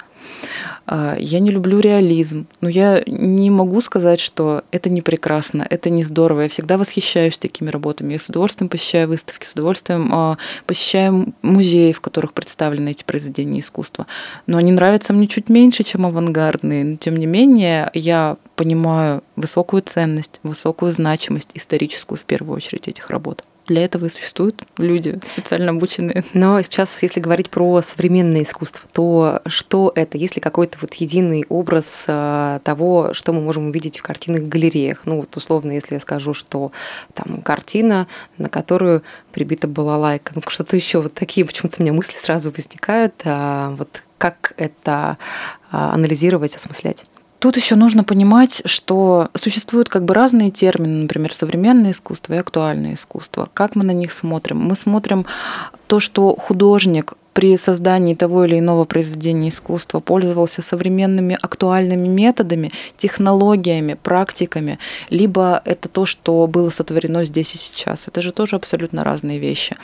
А, 0.87 1.17
я 1.19 1.41
не 1.41 1.51
люблю 1.51 1.81
реализм, 1.81 2.47
но 2.61 2.69
я 2.69 3.03
не 3.07 3.51
могу 3.51 3.81
сказать, 3.81 4.21
что 4.21 4.63
это 4.71 4.89
не 4.91 5.03
прекрасно, 5.03 5.67
это 5.69 5.91
не 5.91 6.05
здорово. 6.05 6.43
Я 6.43 6.49
всегда 6.49 6.79
восхищаюсь 6.79 7.39
такими 7.39 7.71
работами. 7.71 8.13
Я 8.13 8.19
с 8.19 8.29
удовольствием 8.29 8.69
посещаю 8.69 9.09
выставки, 9.09 9.45
с 9.45 9.53
удовольствием 9.53 10.11
а, 10.13 10.39
посещаю 10.67 11.35
музеи, 11.43 11.93
в 11.93 12.01
которых 12.01 12.33
представлены 12.33 12.91
эти 12.91 13.05
произведения 13.05 13.61
искусства. 13.61 14.07
Но 14.47 14.59
они 14.59 14.73
нравятся 14.73 15.13
мне 15.13 15.27
чуть 15.27 15.49
меньше, 15.49 15.85
чем 15.85 16.07
авангардные. 16.07 16.85
Но 16.85 16.97
тем 16.97 17.17
не 17.17 17.27
менее, 17.27 17.91
я 17.95 18.37
понимаю 18.57 19.23
высокую 19.37 19.83
ценность, 19.83 20.41
высокую 20.43 20.93
значимость 20.93 21.51
историческую 21.55 22.19
в 22.19 22.25
первую 22.25 22.57
очередь 22.57 22.89
этих 22.89 23.11
работ. 23.11 23.45
Для 23.71 23.85
этого 23.85 24.07
и 24.07 24.09
существуют 24.09 24.65
люди 24.79 25.17
специально 25.25 25.71
обученные. 25.71 26.25
Но 26.35 26.61
сейчас, 26.61 27.05
если 27.05 27.21
говорить 27.21 27.51
про 27.51 27.83
современное 27.83 28.43
искусство, 28.43 28.89
то 28.93 29.43
что 29.47 29.93
это? 29.95 30.19
Есть 30.19 30.35
ли 30.35 30.43
какой-то 30.43 30.77
вот 30.81 30.95
единый 30.95 31.47
образ 31.49 32.07
а, 32.09 32.59
того, 32.65 33.15
что 33.15 33.33
мы 33.33 33.41
можем 33.41 33.69
увидеть 33.69 34.01
в 34.01 34.03
картинных 34.03 34.49
галереях? 34.49 35.03
Ну 35.05 35.19
вот 35.19 35.37
условно, 35.37 35.71
если 35.71 35.95
я 35.95 36.01
скажу, 36.01 36.35
что 36.35 36.73
там 37.15 37.43
картина, 37.43 38.09
на 38.39 38.49
которую 38.49 39.05
прибита 39.31 39.69
была 39.69 39.97
лайка, 39.99 40.33
ну 40.35 40.43
что-то 40.49 40.75
еще, 40.75 41.01
вот 41.01 41.15
такие 41.15 41.47
почему-то 41.47 41.77
у 41.79 41.85
меня 41.85 41.93
мысли 41.93 42.17
сразу 42.17 42.51
возникают. 42.51 43.15
А 43.25 43.71
вот 43.79 44.03
как 44.19 44.53
это 44.57 45.17
а, 45.71 45.95
анализировать, 45.95 46.57
осмыслять? 46.57 47.05
Тут 47.41 47.57
еще 47.57 47.75
нужно 47.75 48.05
понимать, 48.05 48.61
что 48.67 49.29
существуют 49.35 49.89
как 49.89 50.05
бы 50.05 50.13
разные 50.13 50.51
термины, 50.51 51.03
например, 51.03 51.33
современное 51.33 51.93
искусство 51.93 52.35
и 52.35 52.39
актуальное 52.39 52.95
искусство. 52.95 53.49
Как 53.55 53.75
мы 53.75 53.83
на 53.83 53.93
них 53.93 54.13
смотрим? 54.13 54.59
Мы 54.59 54.77
смотрим 54.77 55.25
то, 55.87 56.01
что 56.01 56.37
художник 56.37 57.15
при 57.33 57.57
создании 57.57 58.15
того 58.15 58.45
или 58.45 58.59
иного 58.59 58.85
произведения 58.85 59.49
искусства 59.49 60.01
пользовался 60.01 60.61
современными 60.61 61.39
актуальными 61.41 62.09
методами, 62.09 62.71
технологиями, 62.99 63.95
практиками, 63.95 64.79
либо 65.09 65.63
это 65.65 65.89
то, 65.89 66.05
что 66.05 66.47
было 66.47 66.69
сотворено 66.69 67.25
здесь 67.25 67.55
и 67.55 67.59
сейчас. 67.59 68.07
Это 68.07 68.21
же 68.21 68.33
тоже 68.33 68.57
абсолютно 68.57 69.03
разные 69.03 69.39
вещи. 69.39 69.77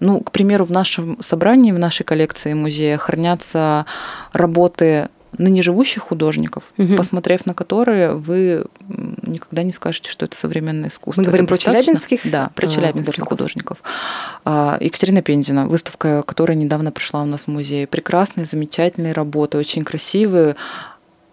Ну, 0.00 0.20
к 0.20 0.30
примеру, 0.30 0.64
в 0.64 0.70
нашем 0.70 1.20
собрании, 1.20 1.72
в 1.72 1.78
нашей 1.78 2.04
коллекции 2.04 2.54
музея 2.54 2.96
хранятся 2.96 3.84
работы 4.32 5.08
ныне 5.38 5.62
живущих 5.62 6.02
художников, 6.02 6.64
угу. 6.76 6.96
посмотрев 6.96 7.46
на 7.46 7.54
которые, 7.54 8.14
вы 8.14 8.66
никогда 8.88 9.62
не 9.62 9.72
скажете, 9.72 10.10
что 10.10 10.26
это 10.26 10.36
современное 10.36 10.88
искусство. 10.88 11.22
Мы 11.22 11.26
говорим 11.26 11.44
это 11.46 11.54
про 11.54 11.58
челябинских? 11.58 12.20
Да, 12.24 12.50
про 12.54 12.66
а, 12.66 12.70
челябинских 12.70 13.24
художников. 13.24 13.78
художников. 13.82 14.82
Екатерина 14.82 15.22
Пензина, 15.22 15.66
выставка, 15.66 16.22
которая 16.22 16.56
недавно 16.56 16.92
пришла 16.92 17.22
у 17.22 17.26
нас 17.26 17.44
в 17.44 17.48
музей. 17.48 17.86
Прекрасные, 17.86 18.44
замечательные 18.44 19.12
работы, 19.12 19.58
очень 19.58 19.84
красивые. 19.84 20.56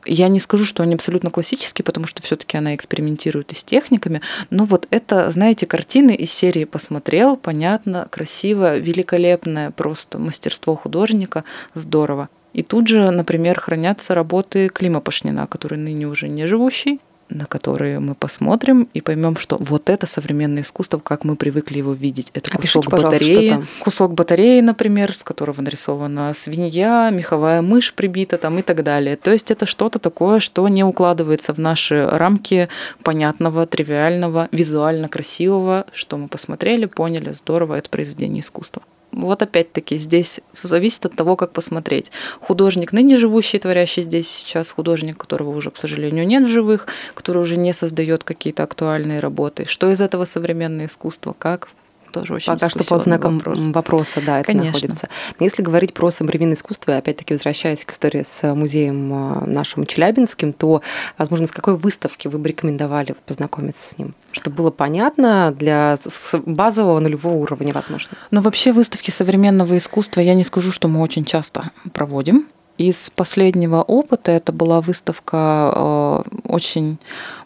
Я 0.06 0.30
не 0.30 0.40
скажу, 0.40 0.66
что 0.66 0.82
они 0.82 0.96
абсолютно 0.96 1.30
классические, 1.30 1.84
потому 1.84 2.08
что 2.08 2.24
все-таки 2.24 2.58
она 2.58 2.74
экспериментирует 2.74 3.52
и 3.52 3.56
с 3.56 3.64
техниками, 3.64 4.22
но 4.50 4.64
вот 4.64 4.88
это, 4.92 5.30
знаете, 5.30 5.66
картины 5.66 6.16
из 6.16 6.32
серии 6.32 6.64
посмотрел, 6.64 7.36
понятно, 7.36 8.08
красиво, 8.10 8.78
великолепное 8.78 9.72
просто 9.72 10.18
мастерство 10.18 10.76
художника, 10.76 11.44
здорово. 11.74 12.30
И 12.54 12.64
тут 12.64 12.88
же, 12.88 13.12
например, 13.12 13.60
хранятся 13.60 14.16
работы 14.16 14.70
Клима 14.70 15.02
Пашнина, 15.02 15.48
который 15.48 15.78
ныне 15.78 16.08
уже 16.08 16.28
не 16.28 16.48
живущий, 16.48 17.00
на 17.30 17.46
которые 17.46 18.00
мы 18.00 18.16
посмотрим 18.16 18.90
и 18.94 19.02
поймем, 19.02 19.38
что 19.38 19.58
вот 19.60 19.90
это 19.90 20.08
современное 20.08 20.64
искусство, 20.64 20.98
как 20.98 21.24
мы 21.24 21.36
привыкли 21.36 21.78
его 21.78 21.94
видеть. 21.94 22.32
Это 22.34 22.52
кусок 22.52 22.88
Опишите, 22.88 23.04
батареи, 23.04 23.66
кусок 23.80 24.14
батареи, 24.14 24.62
например, 24.62 25.16
с 25.16 25.24
которого 25.24 25.62
нарисована 25.62 26.34
свинья, 26.34 27.10
меховая 27.12 27.62
мышь 27.62 27.94
прибита 27.94 28.38
там 28.38 28.60
и 28.60 28.62
так 28.62 28.84
далее. 28.84 29.16
То 29.16 29.32
есть 29.32 29.52
это 29.52 29.66
что-то 29.66 30.00
такое, 30.00 30.40
что 30.40 30.68
не 30.68 30.84
укладывается 30.84 31.54
в 31.54 31.60
наши 31.60 32.08
рамки 32.08 32.68
понятного, 33.04 33.66
тривиального, 33.66 34.50
визуально 34.52 35.08
красивого, 35.08 35.86
что 35.94 36.18
мы 36.18 36.28
посмотрели, 36.28 36.86
поняли, 36.86 37.32
здорово, 37.32 37.76
это 37.76 37.90
произведение 37.90 38.42
искусства. 38.42 38.82
Вот 39.12 39.42
опять-таки 39.42 39.98
здесь 39.98 40.40
зависит 40.54 41.06
от 41.06 41.16
того, 41.16 41.36
как 41.36 41.52
посмотреть. 41.52 42.12
Художник, 42.42 42.92
ныне 42.92 43.18
живущий, 43.18 43.60
творящий 43.60 44.04
здесь 44.04 44.30
сейчас, 44.30 44.70
художник, 44.70 45.18
которого 45.18 45.50
уже, 45.50 45.72
к 45.72 45.78
сожалению, 45.78 46.28
нет 46.28 46.44
в 46.44 46.50
живых, 46.50 46.88
который 47.16 47.42
уже 47.42 47.58
не 47.58 47.74
создает 47.74 48.24
какие-то 48.24 48.64
актуальные 48.64 49.20
работы. 49.20 49.66
Что 49.66 49.90
из 49.92 50.02
этого 50.02 50.26
современное 50.26 50.86
искусство? 50.86 51.36
Как 51.38 51.70
тоже 52.12 52.34
очень 52.34 52.54
Пока 52.54 52.70
что 52.70 52.84
под 52.84 53.04
знаком 53.04 53.38
вопрос. 53.38 53.60
вопроса, 53.60 54.22
да, 54.26 54.40
это 54.40 54.48
Конечно. 54.48 54.72
находится. 54.72 55.10
Но 55.40 55.46
если 55.46 55.62
говорить 55.62 55.94
про 55.94 56.10
современное 56.12 56.56
искусство, 56.56 56.98
опять-таки 56.98 57.34
возвращаясь 57.34 57.86
к 57.86 57.92
истории 57.92 58.24
с 58.28 58.54
музеем 58.54 59.12
а, 59.14 59.44
нашим 59.46 59.86
Челябинским, 59.86 60.54
то, 60.54 60.82
возможно, 61.18 61.48
с 61.48 61.52
какой 61.52 61.76
выставки 61.76 62.28
вы 62.28 62.40
бы 62.40 62.50
рекомендовали 62.50 63.16
познакомиться 63.26 63.90
с 63.90 63.98
ним? 63.98 64.14
Чтобы 64.32 64.58
было 64.58 64.72
понятно 64.72 65.54
для 65.58 65.98
базового 66.46 67.00
нулевого 67.00 67.36
уровня, 67.36 67.74
возможно. 67.74 68.18
Но 68.32 68.42
вообще 68.42 68.72
выставки 68.72 69.12
современного 69.12 69.78
искусства, 69.78 70.22
я 70.22 70.34
не 70.34 70.44
скажу, 70.44 70.72
что 70.72 70.88
мы 70.88 71.02
очень 71.02 71.26
часто 71.26 71.72
проводим. 71.94 72.48
Из 72.80 73.10
последнего 73.10 73.82
опыта 73.82 74.32
это 74.32 74.54
была 74.54 74.80
выставка 74.80 75.74
э, 75.76 76.38
очень 76.46 76.98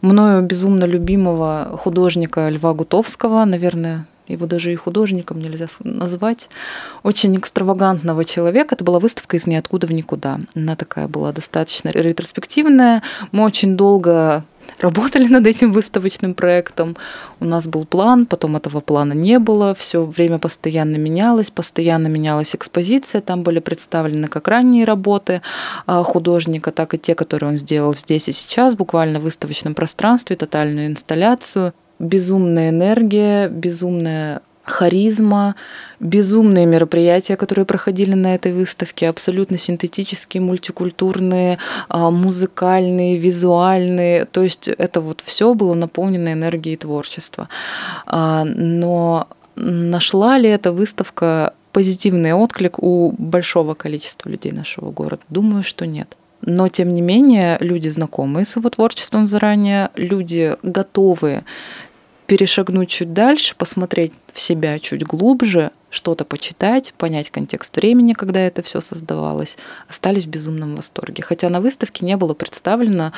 мною 0.01 0.43
безумно 0.43 0.83
любимого 0.85 1.75
художника 1.79 2.49
Льва 2.49 2.73
Гутовского, 2.73 3.43
наверное, 3.43 4.05
его 4.27 4.45
даже 4.45 4.71
и 4.71 4.75
художником 4.75 5.39
нельзя 5.39 5.67
назвать, 5.79 6.49
очень 7.03 7.35
экстравагантного 7.35 8.25
человека. 8.25 8.75
Это 8.75 8.83
была 8.83 8.99
выставка 8.99 9.37
из 9.37 9.47
ниоткуда 9.47 9.87
в 9.87 9.91
никуда. 9.91 10.39
Она 10.55 10.75
такая 10.75 11.07
была 11.07 11.31
достаточно 11.31 11.89
ретроспективная. 11.89 13.01
Мы 13.31 13.43
очень 13.43 13.75
долго 13.75 14.43
работали 14.79 15.27
над 15.27 15.47
этим 15.47 15.71
выставочным 15.71 16.33
проектом. 16.33 16.95
У 17.39 17.45
нас 17.45 17.67
был 17.67 17.85
план, 17.85 18.25
потом 18.25 18.55
этого 18.55 18.79
плана 18.81 19.13
не 19.13 19.39
было. 19.39 19.73
Все 19.75 20.03
время 20.03 20.39
постоянно 20.39 20.97
менялось, 20.97 21.51
постоянно 21.51 22.07
менялась 22.07 22.55
экспозиция. 22.55 23.21
Там 23.21 23.43
были 23.43 23.59
представлены 23.59 24.27
как 24.27 24.47
ранние 24.47 24.85
работы 24.85 25.41
а, 25.85 26.03
художника, 26.03 26.71
так 26.71 26.93
и 26.93 26.97
те, 26.97 27.15
которые 27.15 27.51
он 27.51 27.57
сделал 27.57 27.93
здесь 27.93 28.29
и 28.29 28.31
сейчас, 28.31 28.75
буквально 28.75 29.19
в 29.19 29.23
выставочном 29.23 29.73
пространстве, 29.73 30.35
тотальную 30.35 30.87
инсталляцию 30.87 31.73
безумная 32.03 32.69
энергия, 32.69 33.47
безумная 33.49 34.41
харизма, 34.63 35.55
безумные 35.99 36.65
мероприятия, 36.65 37.35
которые 37.35 37.65
проходили 37.65 38.13
на 38.13 38.35
этой 38.35 38.53
выставке, 38.53 39.09
абсолютно 39.09 39.57
синтетические, 39.57 40.41
мультикультурные, 40.41 41.57
а, 41.89 42.11
музыкальные, 42.11 43.17
визуальные. 43.17 44.25
То 44.25 44.41
есть 44.41 44.67
это 44.69 45.01
вот 45.01 45.21
все 45.25 45.53
было 45.53 45.73
наполнено 45.73 46.31
энергией 46.31 46.77
творчества. 46.77 47.49
А, 48.05 48.45
но 48.45 49.27
нашла 49.55 50.37
ли 50.37 50.49
эта 50.49 50.71
выставка 50.71 51.53
позитивный 51.73 52.33
отклик 52.33 52.81
у 52.81 53.13
большого 53.17 53.73
количества 53.73 54.29
людей 54.29 54.51
нашего 54.51 54.91
города? 54.91 55.21
Думаю, 55.29 55.63
что 55.63 55.85
нет. 55.85 56.17
Но, 56.45 56.67
тем 56.67 56.93
не 56.93 57.01
менее, 57.01 57.57
люди 57.61 57.87
знакомые 57.87 58.45
с 58.45 58.57
его 58.57 58.69
творчеством 58.69 59.27
заранее, 59.29 59.89
люди 59.95 60.57
готовые 60.61 61.45
перешагнуть 62.25 62.89
чуть 62.89 63.13
дальше, 63.13 63.55
посмотреть 63.57 64.13
в 64.33 64.41
себя 64.41 64.79
чуть 64.79 65.03
глубже, 65.03 65.71
что-то 65.89 66.25
почитать, 66.25 66.93
понять 66.97 67.29
контекст 67.29 67.75
времени, 67.77 68.13
когда 68.13 68.39
это 68.39 68.63
все 68.63 68.81
создавалось, 68.81 69.57
остались 69.87 70.25
в 70.25 70.29
безумном 70.29 70.75
восторге. 70.75 71.21
Хотя 71.21 71.49
на 71.49 71.61
выставке 71.61 72.05
не 72.05 72.17
было 72.17 72.33
представлено 72.33 73.13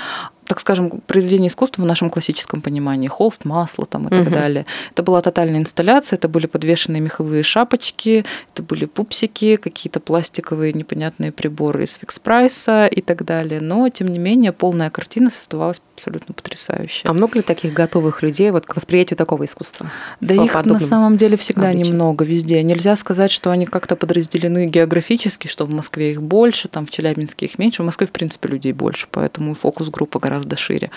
так 0.46 0.60
скажем, 0.60 1.02
произведение 1.08 1.48
искусства 1.50 1.82
в 1.82 1.86
нашем 1.86 2.10
классическом 2.10 2.62
понимании. 2.62 3.08
Холст, 3.08 3.46
масло 3.46 3.86
там 3.86 4.08
и 4.08 4.10
так 4.12 4.28
угу. 4.28 4.30
далее. 4.30 4.66
Это 4.92 5.02
была 5.02 5.22
тотальная 5.22 5.60
инсталляция, 5.60 6.18
это 6.18 6.28
были 6.28 6.46
подвешенные 6.46 7.02
меховые 7.02 7.42
шапочки, 7.44 8.26
это 8.54 8.62
были 8.62 8.86
пупсики, 8.86 9.56
какие-то 9.56 10.00
пластиковые 10.00 10.74
непонятные 10.74 11.32
приборы 11.32 11.86
из 11.86 11.96
фикс-прайса 11.96 12.88
и 12.88 13.02
так 13.02 13.26
далее. 13.26 13.60
Но, 13.60 13.90
тем 13.90 14.08
не 14.08 14.20
менее, 14.20 14.52
полная 14.52 14.90
картина 14.92 15.30
создавалась 15.30 15.82
абсолютно 15.96 16.34
потрясающая. 16.34 17.10
А 17.10 17.14
много 17.14 17.40
ли 17.40 17.42
таких 17.42 17.74
готовых 17.74 18.22
людей 18.22 18.52
вот 18.52 18.66
к 18.66 18.75
восприятию 18.75 19.18
такого 19.18 19.46
искусства? 19.46 19.92
Да 20.22 20.36
их 20.36 20.66
на 20.66 20.80
самом 20.80 21.18
деле 21.18 21.38
всегда 21.38 21.70
обличии. 21.70 21.90
немного 21.90 22.24
везде. 22.24 22.62
Нельзя 22.64 22.96
сказать, 22.96 23.32
что 23.32 23.52
они 23.52 23.66
как-то 23.66 23.96
подразделены 23.96 24.68
географически, 24.68 25.48
что 25.48 25.66
в 25.66 25.72
Москве 25.72 26.12
их 26.12 26.22
больше, 26.22 26.68
там 26.68 26.86
в 26.86 26.92
Челябинске 26.92 27.48
их 27.48 27.58
меньше. 27.58 27.82
В 27.82 27.86
Москве, 27.86 28.08
в 28.08 28.12
принципе, 28.12 28.50
людей 28.50 28.74
больше, 28.74 29.08
поэтому 29.10 29.54
фокус-группа 29.54 30.20
гораздо 30.20 30.36
гораздо 30.36 30.56
шире. 30.56 30.92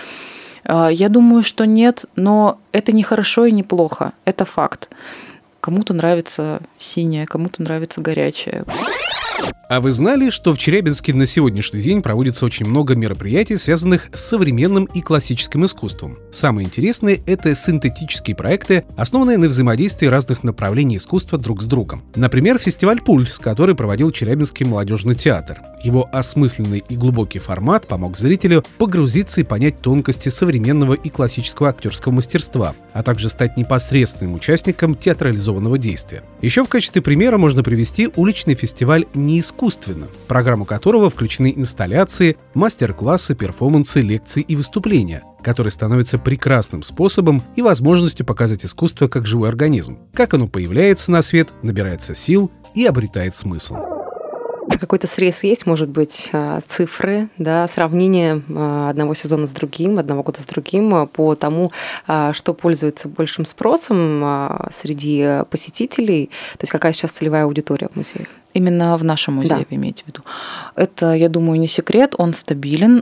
А, 0.64 0.88
я 0.88 1.09
думаю, 1.09 1.43
что 1.43 1.64
нет, 1.64 2.07
но 2.17 2.59
это 2.73 2.93
не 2.93 3.02
хорошо 3.02 3.47
и 3.47 3.52
не 3.52 3.62
плохо. 3.62 4.12
Это 4.25 4.45
факт. 4.45 4.88
Кому-то 5.61 5.95
нравится 5.95 6.61
синее, 6.78 7.26
кому-то 7.26 7.62
нравится 7.62 8.00
горячее. 8.00 8.64
А 9.68 9.83
вы 9.83 9.92
знали, 9.92 10.30
что 10.30 10.54
в 10.54 10.59
Челябинске 10.59 11.12
на 11.12 11.26
сегодняшний 11.26 11.83
день 11.83 12.00
проводится 12.00 12.47
очень 12.47 12.66
много 12.66 12.95
мероприятий, 12.95 13.59
связанных 13.59 14.09
с 14.14 14.25
современным 14.25 14.87
и 14.87 15.02
классическим 15.02 15.66
искусством? 15.66 16.16
Самое 16.33 16.66
интересное— 16.66 17.18
это 17.26 17.54
синтетические 17.54 18.35
проекты, 18.35 18.85
основанные 18.97 19.37
на 19.37 19.47
взаимодействии 19.47 20.07
разных 20.07 20.42
направлений 20.42 20.97
искусства 20.97 21.37
друг 21.37 21.62
с 21.62 21.66
другом. 21.66 22.02
Например, 22.16 22.59
фестиваль 22.59 23.02
«Пульс», 23.02 23.38
который 23.38 23.75
проводил 23.75 24.11
Челябинский 24.11 24.64
молодежный 24.64 25.14
театр. 25.14 25.61
Его 25.85 26.09
осмысленный 26.12 26.83
и 26.88 26.97
глубокий 26.97 27.38
формат 27.38 27.87
помог 27.87 28.16
зрителю 28.16 28.64
погрузиться 28.78 29.42
и 29.42 29.45
понять 29.45 29.83
тонкости 29.83 30.30
современного 30.30 30.95
и 30.95 31.11
классического 31.11 31.68
актерского 31.68 32.14
мастерства, 32.14 32.75
а 32.95 33.02
также 33.02 33.28
стать 33.28 33.59
непосредственным 33.59 34.35
участником 34.35 34.95
театрализованного 34.95 35.76
действия. 35.76 36.23
Еще 36.40 36.64
в 36.64 36.68
качестве 36.68 37.02
примера 37.02 37.37
можно 37.37 37.62
привести 37.62 38.09
уличный 38.16 38.54
фестиваль 38.54 39.04
«Не 39.28 39.40
искусственно», 39.40 40.06
в 40.06 40.26
программу 40.26 40.64
которого 40.64 41.11
включены 41.11 41.52
инсталляции, 41.54 42.38
мастер-классы, 42.54 43.35
перформансы, 43.35 44.00
лекции 44.00 44.40
и 44.40 44.56
выступления, 44.56 45.23
которые 45.42 45.70
становятся 45.70 46.16
прекрасным 46.16 46.82
способом 46.82 47.42
и 47.54 47.61
возможностью 47.61 48.25
показать 48.25 48.64
искусство 48.64 49.06
как 49.06 49.26
живой 49.26 49.50
организм, 49.50 49.99
как 50.14 50.32
оно 50.32 50.49
появляется 50.49 51.11
на 51.12 51.20
свет, 51.20 51.52
набирается 51.62 52.14
сил 52.14 52.50
и 52.75 52.87
обретает 52.87 53.35
смысл. 53.35 53.76
Какой-то 54.80 55.06
срез 55.06 55.42
есть, 55.42 55.66
может 55.66 55.88
быть, 55.88 56.28
а, 56.32 56.61
цифры, 56.66 57.28
да, 57.37 57.66
сравнение 57.68 58.42
а, 58.54 58.88
одного 58.88 59.12
сезона 59.14 59.47
с 59.47 59.50
другим, 59.50 59.99
одного 59.99 60.23
года 60.23 60.40
с 60.40 60.44
другим 60.44 60.94
а, 60.94 61.06
по 61.06 61.35
тому, 61.35 61.73
что 62.32 62.54
пользуется 62.54 63.08
большим 63.08 63.44
спросом 63.44 64.70
среди 64.73 65.42
посетителей, 65.50 66.30
то 66.52 66.62
есть 66.62 66.73
какая 66.73 66.92
сейчас 66.92 67.11
целевая 67.11 67.44
аудитория 67.44 67.88
в 67.92 67.97
музее? 67.97 68.26
Именно 68.59 68.97
в 68.97 69.05
нашем 69.05 69.35
музее, 69.35 69.59
да. 69.59 69.65
вы 69.71 69.77
имеете 69.77 70.05
в 70.05 70.09
виду. 70.09 70.23
Это, 70.75 71.15
я 71.15 71.29
думаю, 71.29 71.61
не 71.61 71.69
секрет, 71.69 72.15
он 72.19 72.33
стабилен. 72.33 72.99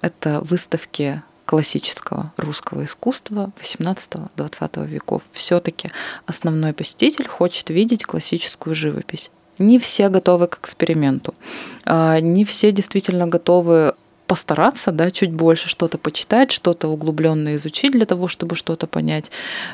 Это 0.00 0.40
выставки 0.42 1.22
классического 1.44 2.32
русского 2.36 2.84
искусства 2.84 3.50
18-20 3.60 4.86
веков. 4.86 5.22
Все-таки 5.32 5.90
основной 6.26 6.72
посетитель 6.72 7.26
хочет 7.26 7.70
видеть 7.70 8.04
классическую 8.04 8.76
живопись 8.76 9.30
не 9.58 9.78
все 9.78 10.08
готовы 10.08 10.46
к 10.46 10.58
эксперименту, 10.58 11.34
а, 11.84 12.20
не 12.20 12.44
все 12.44 12.72
действительно 12.72 13.26
готовы 13.26 13.94
постараться, 14.28 14.92
да, 14.92 15.10
чуть 15.10 15.32
больше 15.32 15.68
что-то 15.68 15.96
почитать, 15.98 16.52
что-то 16.52 16.88
углубленно 16.88 17.56
изучить 17.56 17.92
для 17.92 18.04
того, 18.04 18.28
чтобы 18.28 18.56
что-то 18.56 18.86
понять. 18.86 19.30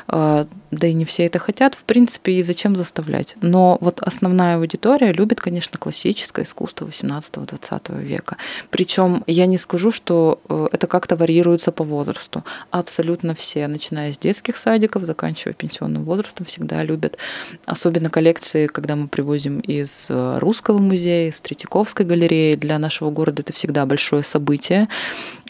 А, 0.07 0.47
да 0.71 0.87
и 0.87 0.93
не 0.93 1.03
все 1.03 1.25
это 1.25 1.39
хотят, 1.39 1.75
в 1.75 1.83
принципе, 1.83 2.31
и 2.33 2.43
зачем 2.43 2.75
заставлять. 2.75 3.35
Но 3.41 3.77
вот 3.81 4.01
основная 4.01 4.57
аудитория 4.57 5.11
любит, 5.11 5.41
конечно, 5.41 5.77
классическое 5.77 6.45
искусство 6.45 6.87
18-20 6.87 8.01
века. 8.01 8.37
Причем 8.69 9.23
я 9.27 9.45
не 9.45 9.57
скажу, 9.57 9.91
что 9.91 10.39
э, 10.47 10.67
это 10.71 10.87
как-то 10.87 11.17
варьируется 11.17 11.73
по 11.73 11.83
возрасту. 11.83 12.45
Абсолютно 12.71 13.35
все, 13.35 13.67
начиная 13.67 14.13
с 14.13 14.17
детских 14.17 14.57
садиков, 14.57 15.03
заканчивая 15.03 15.53
пенсионным 15.53 16.05
возрастом, 16.05 16.45
всегда 16.45 16.81
любят. 16.83 17.17
Особенно 17.65 18.09
коллекции, 18.09 18.67
когда 18.67 18.95
мы 18.95 19.09
привозим 19.09 19.59
из 19.59 20.07
э, 20.09 20.37
Русского 20.39 20.77
музея, 20.77 21.29
из 21.29 21.41
Третьяковской 21.41 22.05
галереи. 22.05 22.55
Для 22.55 22.79
нашего 22.79 23.11
города 23.11 23.41
это 23.41 23.51
всегда 23.51 23.85
большое 23.85 24.23
событие 24.23 24.44
событие. 24.45 24.87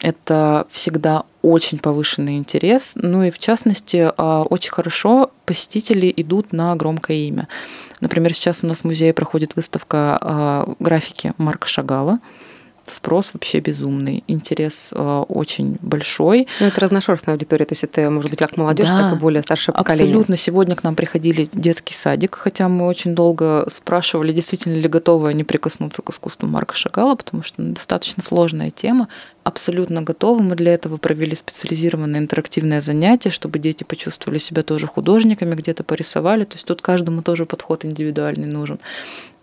Это 0.02 0.66
всегда 0.70 1.24
очень 1.42 1.78
повышенный 1.78 2.36
интерес. 2.36 2.96
Ну 2.96 3.22
и 3.24 3.30
в 3.30 3.38
частности, 3.38 4.10
а, 4.16 4.42
очень 4.42 4.70
хорошо 4.72 5.30
посетители 5.44 6.12
идут 6.16 6.52
на 6.52 6.74
громкое 6.76 7.18
имя. 7.28 7.48
Например, 8.00 8.32
сейчас 8.34 8.64
у 8.64 8.66
нас 8.66 8.80
в 8.80 8.84
музее 8.84 9.12
проходит 9.12 9.56
выставка 9.56 10.18
а, 10.20 10.74
графики 10.80 11.32
Марка 11.38 11.68
Шагала 11.68 12.18
спрос 12.92 13.30
вообще 13.32 13.60
безумный, 13.60 14.24
интерес 14.26 14.92
э, 14.94 15.24
очень 15.28 15.76
большой. 15.80 16.48
Ну, 16.60 16.66
это 16.66 16.80
разношерстная 16.80 17.34
аудитория, 17.34 17.64
то 17.64 17.72
есть 17.72 17.84
это 17.84 18.10
может 18.10 18.30
быть 18.30 18.38
как 18.38 18.56
молодежь, 18.56 18.88
да, 18.88 19.10
так 19.10 19.16
и 19.16 19.20
более 19.20 19.42
старшее 19.42 19.74
поколение. 19.74 20.06
Абсолютно. 20.06 20.36
Сегодня 20.36 20.76
к 20.76 20.82
нам 20.82 20.94
приходили 20.94 21.48
детский 21.52 21.94
садик, 21.94 22.36
хотя 22.36 22.68
мы 22.68 22.86
очень 22.86 23.14
долго 23.14 23.66
спрашивали, 23.70 24.32
действительно 24.32 24.74
ли 24.74 24.88
готовы 24.88 25.28
они 25.28 25.44
прикоснуться 25.44 26.02
к 26.02 26.10
искусству 26.10 26.46
Марка 26.46 26.74
Шагала, 26.74 27.14
потому 27.14 27.42
что 27.42 27.62
достаточно 27.62 28.22
сложная 28.22 28.70
тема. 28.70 29.08
Абсолютно 29.44 30.02
готовы. 30.02 30.42
Мы 30.42 30.56
для 30.56 30.74
этого 30.74 30.96
провели 30.96 31.36
специализированное 31.36 32.18
интерактивное 32.18 32.80
занятие, 32.80 33.30
чтобы 33.30 33.60
дети 33.60 33.84
почувствовали 33.84 34.38
себя 34.38 34.64
тоже 34.64 34.88
художниками, 34.88 35.54
где-то 35.54 35.84
порисовали. 35.84 36.44
То 36.44 36.54
есть 36.56 36.66
тут 36.66 36.82
каждому 36.82 37.22
тоже 37.22 37.46
подход 37.46 37.84
индивидуальный 37.84 38.48
нужен 38.48 38.80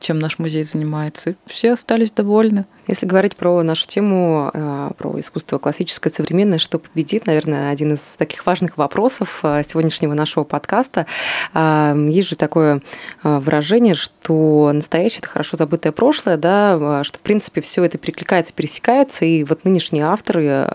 чем 0.03 0.19
наш 0.19 0.37
музей 0.37 0.63
занимается. 0.63 1.31
И 1.31 1.35
все 1.47 1.73
остались 1.73 2.11
довольны. 2.11 2.65
Если 2.87 3.05
говорить 3.05 3.37
про 3.37 3.63
нашу 3.63 3.87
тему, 3.87 4.51
э, 4.53 4.91
про 4.97 5.17
искусство 5.19 5.57
классическое, 5.57 6.11
современное, 6.11 6.59
что 6.59 6.79
победит, 6.79 7.25
наверное, 7.25 7.71
один 7.71 7.93
из 7.93 8.01
таких 8.17 8.45
важных 8.45 8.77
вопросов 8.77 9.39
э, 9.43 9.63
сегодняшнего 9.65 10.13
нашего 10.13 10.43
подкаста. 10.43 11.05
Э, 11.53 11.95
есть 12.09 12.27
же 12.27 12.35
такое 12.35 12.81
выражение, 13.23 13.95
что 13.95 14.71
настоящее– 14.73 15.19
это 15.19 15.29
хорошо 15.29 15.55
забытое 15.55 15.93
прошлое, 15.93 16.35
да, 16.35 17.03
что, 17.03 17.17
в 17.17 17.21
принципе, 17.21 17.61
все 17.61 17.83
это 17.83 17.97
перекликается, 17.97 18.51
пересекается, 18.53 19.23
и 19.23 19.43
вот 19.43 19.63
нынешние 19.63 20.05
авторы, 20.05 20.67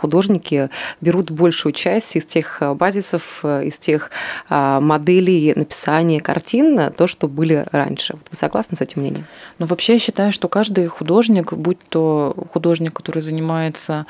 художники 0.00 0.70
берут 1.00 1.30
большую 1.30 1.72
часть 1.72 2.16
из 2.16 2.24
тех 2.24 2.62
базисов, 2.76 3.44
из 3.44 3.76
тех 3.76 4.10
моделей 4.48 5.52
написания 5.54 6.20
картин, 6.20 6.92
то, 6.92 7.06
что 7.06 7.28
были 7.28 7.66
раньше. 7.72 8.14
Вот 8.14 8.26
вы 8.30 8.36
согласны? 8.36 8.61
Согласны 8.62 8.76
с 8.76 8.80
этим 8.80 9.02
мнением? 9.02 9.26
Ну, 9.58 9.66
вообще 9.66 9.94
я 9.94 9.98
считаю, 9.98 10.32
что 10.32 10.48
каждый 10.48 10.86
художник, 10.86 11.52
будь 11.52 11.78
то 11.88 12.34
художник, 12.52 12.92
который 12.94 13.22
занимается 13.22 14.06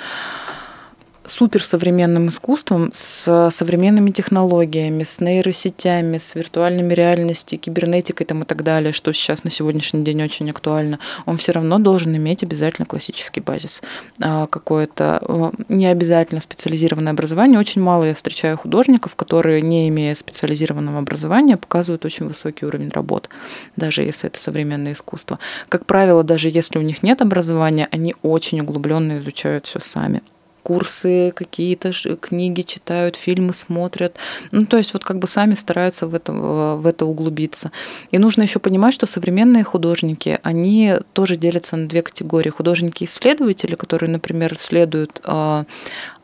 суперсовременным 1.24 2.28
искусством, 2.28 2.90
с 2.92 3.48
современными 3.50 4.11
технологиями, 4.11 5.02
с 5.02 5.20
нейросетями, 5.20 6.18
с 6.18 6.35
виртуальными 6.35 6.92
реальностью, 6.94 7.58
кибернетикой 7.58 8.26
там 8.26 8.42
и 8.42 8.46
так 8.46 8.62
далее, 8.64 8.92
что 8.92 9.12
сейчас 9.12 9.44
на 9.44 9.50
сегодняшний 9.50 10.02
день 10.02 10.22
очень 10.22 10.50
актуально, 10.50 10.98
он 11.26 11.37
все 11.37 11.52
равно 11.52 11.78
должен 11.78 12.16
иметь 12.16 12.42
обязательно 12.42 12.87
классический 12.87 13.40
базис. 13.40 13.82
А, 14.20 14.46
какое-то 14.46 15.22
э, 15.26 15.50
не 15.68 15.87
обязательно 15.87 16.40
специализированное 16.40 17.12
образование. 17.12 17.58
Очень 17.58 17.82
мало 17.82 18.04
я 18.04 18.14
встречаю 18.14 18.56
художников, 18.56 19.14
которые, 19.14 19.62
не 19.62 19.88
имея 19.88 20.14
специализированного 20.14 20.98
образования, 20.98 21.56
показывают 21.56 22.04
очень 22.04 22.26
высокий 22.26 22.66
уровень 22.66 22.90
работ, 22.90 23.28
даже 23.76 24.02
если 24.02 24.28
это 24.28 24.38
современное 24.40 24.92
искусство. 24.92 25.38
Как 25.68 25.87
правило, 25.87 26.24
даже 26.24 26.48
если 26.48 26.78
у 26.78 26.82
них 26.82 27.02
нет 27.02 27.22
образования, 27.22 27.88
они 27.90 28.14
очень 28.22 28.61
углубленно 28.61 29.18
изучают 29.18 29.66
все 29.66 29.80
сами 29.80 30.22
курсы 30.62 31.33
какие-то, 31.35 31.92
книги 32.20 32.62
читают, 32.62 33.16
фильмы 33.16 33.53
смотрят. 33.53 34.16
Ну, 34.51 34.66
то 34.66 34.77
есть 34.77 34.92
вот 34.92 35.05
как 35.05 35.18
бы 35.18 35.27
сами 35.27 35.55
стараются 35.55 36.07
в 36.07 36.14
это, 36.14 36.33
в 36.33 36.87
это 36.87 37.07
углубиться. 37.07 37.72
И 38.11 38.18
нужно 38.18 38.42
еще 38.42 38.59
понимать, 38.59 38.94
что 38.94 39.07
современные 39.07 39.64
художники, 39.64 40.38
они 40.42 40.94
тоже 41.12 41.37
делятся 41.37 41.77
на 41.77 41.88
две 41.88 42.03
категории. 42.03 42.51
Художники-исследователи, 42.51 43.75
которые, 43.75 44.11
например, 44.11 44.55
исследуют 44.55 45.20
а, 45.25 45.64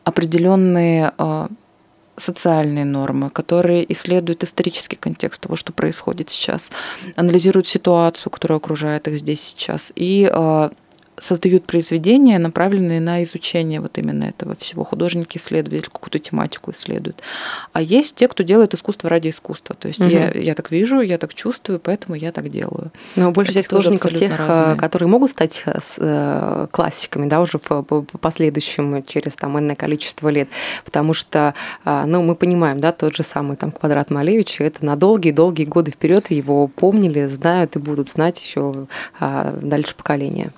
определенные 0.03 1.11
а, 1.17 1.49
социальные 2.19 2.85
нормы, 2.85 3.29
которые 3.29 3.91
исследуют 3.91 4.43
исторический 4.43 4.95
контекст 4.95 5.41
того, 5.41 5.55
что 5.55 5.73
происходит 5.73 6.29
сейчас, 6.29 6.71
анализируют 7.15 7.67
ситуацию, 7.67 8.31
которая 8.31 8.57
окружает 8.57 9.07
их 9.07 9.19
здесь 9.19 9.41
сейчас, 9.41 9.91
и 9.95 10.29
э, 10.31 10.69
создают 11.19 11.65
произведения, 11.65 12.39
направленные 12.39 12.99
на 12.99 13.23
изучение 13.23 13.81
вот 13.81 13.97
именно 13.97 14.25
этого 14.25 14.55
всего. 14.55 14.83
Художники 14.83 15.37
исследователи 15.37 15.81
какую-то 15.81 16.19
тематику 16.19 16.71
исследуют. 16.71 17.21
А 17.73 17.81
есть 17.81 18.15
те, 18.15 18.27
кто 18.27 18.43
делает 18.43 18.73
искусство 18.73 19.09
ради 19.09 19.29
искусства. 19.29 19.75
То 19.75 19.87
есть 19.87 20.01
угу. 20.01 20.09
я, 20.09 20.31
я 20.31 20.55
так 20.55 20.71
вижу, 20.71 21.01
я 21.01 21.17
так 21.17 21.33
чувствую, 21.33 21.79
поэтому 21.79 22.15
я 22.15 22.31
так 22.31 22.49
делаю. 22.49 22.91
Но 23.15 23.31
большая 23.31 23.55
часть 23.55 23.69
художников 23.69 24.13
тех, 24.13 24.39
э, 24.39 24.45
разные. 24.45 24.77
которые 24.77 25.09
могут 25.09 25.31
стать 25.31 25.63
э, 25.65 25.79
э, 25.97 26.67
классиками, 26.71 27.27
да, 27.27 27.41
уже 27.41 27.59
в 27.59 28.03
последующем 28.19 29.03
через 29.03 29.35
там 29.35 29.57
энное 29.57 29.75
количество 29.75 30.29
лет, 30.29 30.49
потому 30.85 31.13
что, 31.13 31.53
ну, 31.85 32.21
мы 32.23 32.35
понимаем, 32.35 32.79
да, 32.79 32.91
тот 32.91 33.15
же 33.15 33.23
самый 33.23 33.57
там 33.57 33.71
квадрат 33.71 34.09
Малевича, 34.09 34.63
это 34.63 34.85
на 34.85 34.95
долгие-долгие 34.95 35.65
годы 35.65 35.91
вперед 35.91 36.31
его 36.31 36.67
помнили, 36.67 37.25
знают 37.27 37.75
и 37.75 37.79
будут 37.79 38.09
знать 38.09 38.41
еще 38.43 38.87
дальше 39.19 39.95
поколения. 39.95 40.51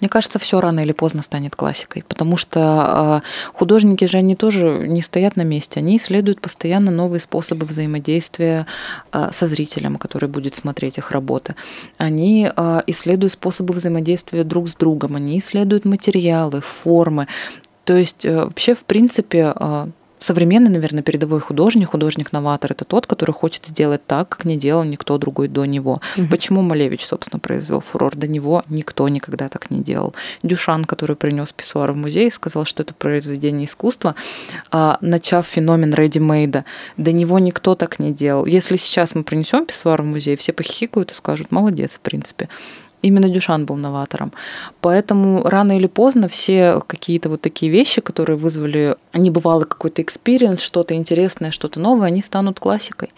Мне 0.00 0.08
кажется, 0.08 0.38
все 0.38 0.60
рано 0.60 0.80
или 0.80 0.92
поздно 0.92 1.22
станет 1.22 1.56
классикой, 1.56 2.04
потому 2.06 2.36
что 2.36 2.60
а, 2.60 3.22
художники 3.52 4.04
же 4.04 4.18
они 4.18 4.36
тоже 4.36 4.86
не 4.86 5.02
стоят 5.02 5.36
на 5.36 5.42
месте, 5.42 5.80
они 5.80 5.96
исследуют 5.96 6.40
постоянно 6.40 6.90
новые 6.90 7.20
способы 7.20 7.66
взаимодействия 7.66 8.66
а, 9.12 9.32
со 9.32 9.46
зрителем, 9.46 9.96
который 9.96 10.28
будет 10.28 10.54
смотреть 10.54 10.98
их 10.98 11.10
работы. 11.10 11.54
Они 11.96 12.50
а, 12.54 12.82
исследуют 12.86 13.32
способы 13.32 13.74
взаимодействия 13.74 14.44
друг 14.44 14.68
с 14.68 14.74
другом, 14.74 15.16
они 15.16 15.38
исследуют 15.38 15.84
материалы, 15.84 16.60
формы. 16.60 17.28
То 17.84 17.96
есть 17.96 18.26
э, 18.26 18.44
вообще, 18.44 18.74
в 18.74 18.84
принципе, 18.84 19.54
современный, 20.18 20.70
наверное, 20.70 21.02
передовой 21.02 21.40
художник, 21.40 21.90
художник-новатор, 21.90 22.72
это 22.72 22.84
тот, 22.84 23.06
который 23.06 23.32
хочет 23.32 23.66
сделать 23.66 24.04
так, 24.06 24.28
как 24.28 24.44
не 24.44 24.56
делал 24.56 24.84
никто 24.84 25.18
другой 25.18 25.48
до 25.48 25.64
него. 25.64 26.00
Угу. 26.16 26.28
Почему 26.28 26.62
Малевич, 26.62 27.04
собственно, 27.04 27.40
произвел 27.40 27.80
фурор? 27.80 28.16
До 28.16 28.26
него 28.26 28.64
никто 28.68 29.08
никогда 29.08 29.48
так 29.48 29.70
не 29.70 29.82
делал. 29.82 30.14
Дюшан, 30.42 30.84
который 30.84 31.16
принес 31.16 31.52
писсуар 31.52 31.92
в 31.92 31.96
музей, 31.96 32.30
сказал, 32.30 32.64
что 32.64 32.82
это 32.82 32.94
произведение 32.94 33.66
искусства, 33.66 34.14
а, 34.70 34.98
начав 35.00 35.46
феномен 35.46 35.92
ready-made, 35.92 36.64
до 36.96 37.12
него 37.12 37.38
никто 37.38 37.74
так 37.74 37.98
не 37.98 38.12
делал. 38.12 38.46
Если 38.46 38.76
сейчас 38.76 39.14
мы 39.14 39.24
принесем 39.24 39.66
писсуар 39.66 40.02
в 40.02 40.06
музей, 40.06 40.36
все 40.36 40.52
похихикают 40.52 41.12
и 41.12 41.14
скажут, 41.14 41.50
молодец, 41.50 41.96
в 41.96 42.00
принципе. 42.00 42.48
Именно 43.02 43.28
Дюшан 43.28 43.64
был 43.64 43.76
новатором. 43.76 44.32
Поэтому 44.80 45.42
рано 45.44 45.76
или 45.76 45.86
поздно 45.86 46.28
все 46.28 46.82
какие-то 46.86 47.28
вот 47.28 47.40
такие 47.40 47.70
вещи, 47.70 48.00
которые 48.00 48.36
вызвали 48.36 48.96
небывалый 49.14 49.66
какой-то 49.66 50.02
experience, 50.02 50.60
что-то 50.60 50.94
интересное, 50.94 51.50
что-то 51.50 51.80
новое, 51.80 52.08
они 52.08 52.22
станут 52.22 52.58
классикой 52.58 53.10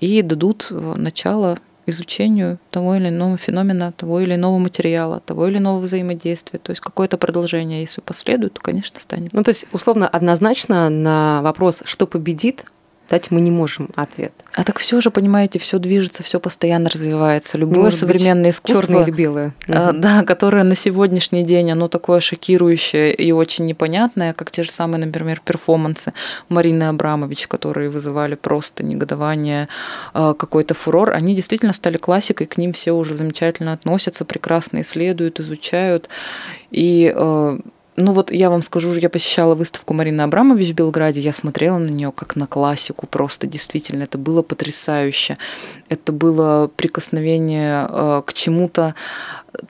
и 0.00 0.22
дадут 0.22 0.68
э, 0.70 0.94
начало 0.96 1.58
изучению 1.86 2.58
того 2.70 2.96
или 2.96 3.08
иного 3.08 3.36
феномена, 3.36 3.92
того 3.92 4.20
или 4.20 4.34
иного 4.34 4.58
материала, 4.58 5.20
того 5.20 5.48
или 5.48 5.58
иного 5.58 5.80
взаимодействия. 5.80 6.58
То 6.58 6.70
есть 6.70 6.80
какое-то 6.80 7.18
продолжение, 7.18 7.80
если 7.80 8.00
последует, 8.00 8.54
то, 8.54 8.60
конечно, 8.60 9.00
станет. 9.00 9.32
Ну, 9.32 9.42
то 9.42 9.50
есть, 9.50 9.66
условно, 9.72 10.08
однозначно 10.08 10.88
на 10.88 11.42
вопрос, 11.42 11.82
что 11.84 12.06
победит, 12.06 12.64
дать 13.12 13.30
мы 13.30 13.42
не 13.42 13.50
можем 13.50 13.90
ответ. 13.94 14.32
А 14.54 14.64
так 14.64 14.78
все 14.78 15.02
же, 15.02 15.10
понимаете, 15.10 15.58
все 15.58 15.78
движется, 15.78 16.22
все 16.22 16.40
постоянно 16.40 16.88
развивается. 16.88 17.58
Любое 17.58 17.84
Может 17.84 17.98
современное 18.00 18.44
быть, 18.44 18.54
искусство, 18.54 18.82
черное 18.82 19.02
или 19.02 19.10
белое, 19.10 19.54
угу. 19.68 19.92
да, 19.92 20.22
которое 20.24 20.64
на 20.64 20.74
сегодняшний 20.74 21.44
день 21.44 21.70
оно 21.70 21.88
такое 21.88 22.20
шокирующее 22.20 23.12
и 23.12 23.30
очень 23.32 23.66
непонятное, 23.66 24.32
как 24.32 24.50
те 24.50 24.62
же 24.62 24.70
самые, 24.70 25.04
например, 25.04 25.42
перформансы 25.44 26.14
Марины 26.48 26.84
Абрамович, 26.84 27.48
которые 27.48 27.90
вызывали 27.90 28.34
просто 28.34 28.82
негодование, 28.82 29.68
а, 30.14 30.32
какой-то 30.32 30.72
фурор, 30.72 31.10
они 31.10 31.34
действительно 31.34 31.74
стали 31.74 31.98
классикой, 31.98 32.46
к 32.46 32.56
ним 32.56 32.72
все 32.72 32.92
уже 32.92 33.12
замечательно 33.12 33.74
относятся, 33.74 34.24
прекрасно 34.24 34.80
исследуют, 34.80 35.38
изучают 35.38 36.08
и 36.70 37.12
а, 37.14 37.58
ну 37.96 38.12
вот 38.12 38.30
я 38.32 38.48
вам 38.48 38.62
скажу, 38.62 38.92
я 38.94 39.10
посещала 39.10 39.54
выставку 39.54 39.94
Марины 39.94 40.22
Абрамович 40.22 40.70
в 40.70 40.74
Белграде, 40.74 41.20
я 41.20 41.32
смотрела 41.32 41.78
на 41.78 41.90
нее 41.90 42.12
как 42.12 42.36
на 42.36 42.46
классику, 42.46 43.06
просто 43.06 43.46
действительно, 43.46 44.04
это 44.04 44.18
было 44.18 44.42
потрясающе. 44.42 45.36
Это 45.88 46.12
было 46.12 46.70
прикосновение 46.74 47.86
э, 47.88 48.22
к 48.24 48.32
чему-то 48.32 48.94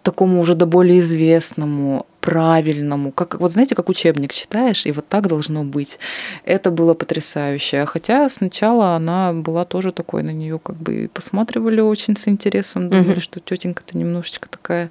такому 0.03 0.41
уже 0.41 0.55
до 0.55 0.67
более 0.67 1.01
известному, 1.01 2.07
правильному, 2.21 3.11
как 3.11 3.41
вот 3.41 3.53
знаете, 3.53 3.75
как 3.75 3.89
учебник 3.89 4.33
читаешь, 4.33 4.87
и 4.87 4.93
вот 4.93 5.09
так 5.09 5.27
должно 5.27 5.65
быть. 5.65 5.99
Это 6.45 6.71
было 6.71 6.95
потрясающе. 6.95 7.85
Хотя 7.87 8.29
сначала 8.29 8.95
она 8.95 9.33
была 9.33 9.65
тоже 9.65 9.91
такой, 9.91 10.23
на 10.23 10.31
нее 10.31 10.61
как 10.61 10.77
бы 10.77 11.11
посматривали 11.13 11.81
очень 11.81 12.17
с 12.17 12.29
интересом, 12.29 12.89
думали, 12.89 13.17
mm-hmm. 13.17 13.21
что 13.21 13.41
тетенька-то 13.41 13.99
немножечко 13.99 14.49
такая 14.49 14.91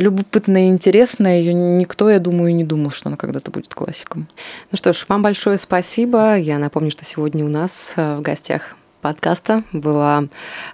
любопытная 0.00 0.66
и 0.66 0.68
интересная. 0.68 1.38
Ее 1.38 1.54
никто, 1.54 2.10
я 2.10 2.18
думаю, 2.18 2.54
не 2.54 2.64
думал, 2.64 2.90
что 2.90 3.08
она 3.08 3.16
когда-то 3.16 3.50
будет 3.50 3.74
классиком. 3.74 4.28
Ну 4.70 4.76
что 4.76 4.92
ж, 4.92 5.04
вам 5.08 5.22
большое 5.22 5.58
спасибо. 5.58 6.36
Я 6.36 6.58
напомню, 6.58 6.90
что 6.90 7.04
сегодня 7.04 7.44
у 7.44 7.48
нас 7.48 7.92
э, 7.96 8.16
в 8.16 8.22
гостях 8.22 8.76
подкаста 9.00 9.62
была 9.72 10.24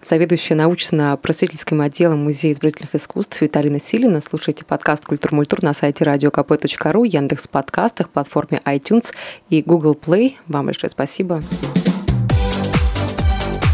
заведующая 0.03 0.57
научно-просветительским 0.57 1.83
отделом 1.83 2.25
Музея 2.25 2.55
изобретательных 2.55 2.95
искусств 2.95 3.41
Виталина 3.41 3.79
Силина. 3.79 4.23
Слушайте 4.23 4.65
подкаст 4.65 5.05
«Культур 5.05 5.35
Мультур» 5.35 5.63
на 5.63 5.75
сайте 5.75 6.05
radiokp.ru, 6.05 7.07
Яндекс 7.07 7.47
подкастах, 7.49 8.09
платформе 8.09 8.61
iTunes 8.65 9.13
и 9.51 9.61
Google 9.63 9.95
Play. 9.95 10.37
Вам 10.47 10.67
большое 10.67 10.89
спасибо. 10.89 11.43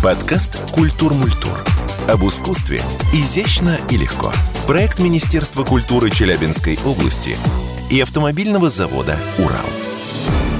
Подкаст 0.03 0.61
«Культур 0.73 1.15
Мультур» 1.15 1.57
об 2.09 2.25
искусстве 2.25 2.81
изящно 3.13 3.77
и 3.91 3.97
легко. 3.97 4.33
Проект 4.69 4.99
Министерства 4.99 5.65
культуры 5.65 6.11
Челябинской 6.11 6.79
области 6.85 7.35
и 7.91 8.03
автомобильного 8.03 8.69
завода 8.69 9.17
«Урал». 9.39 10.58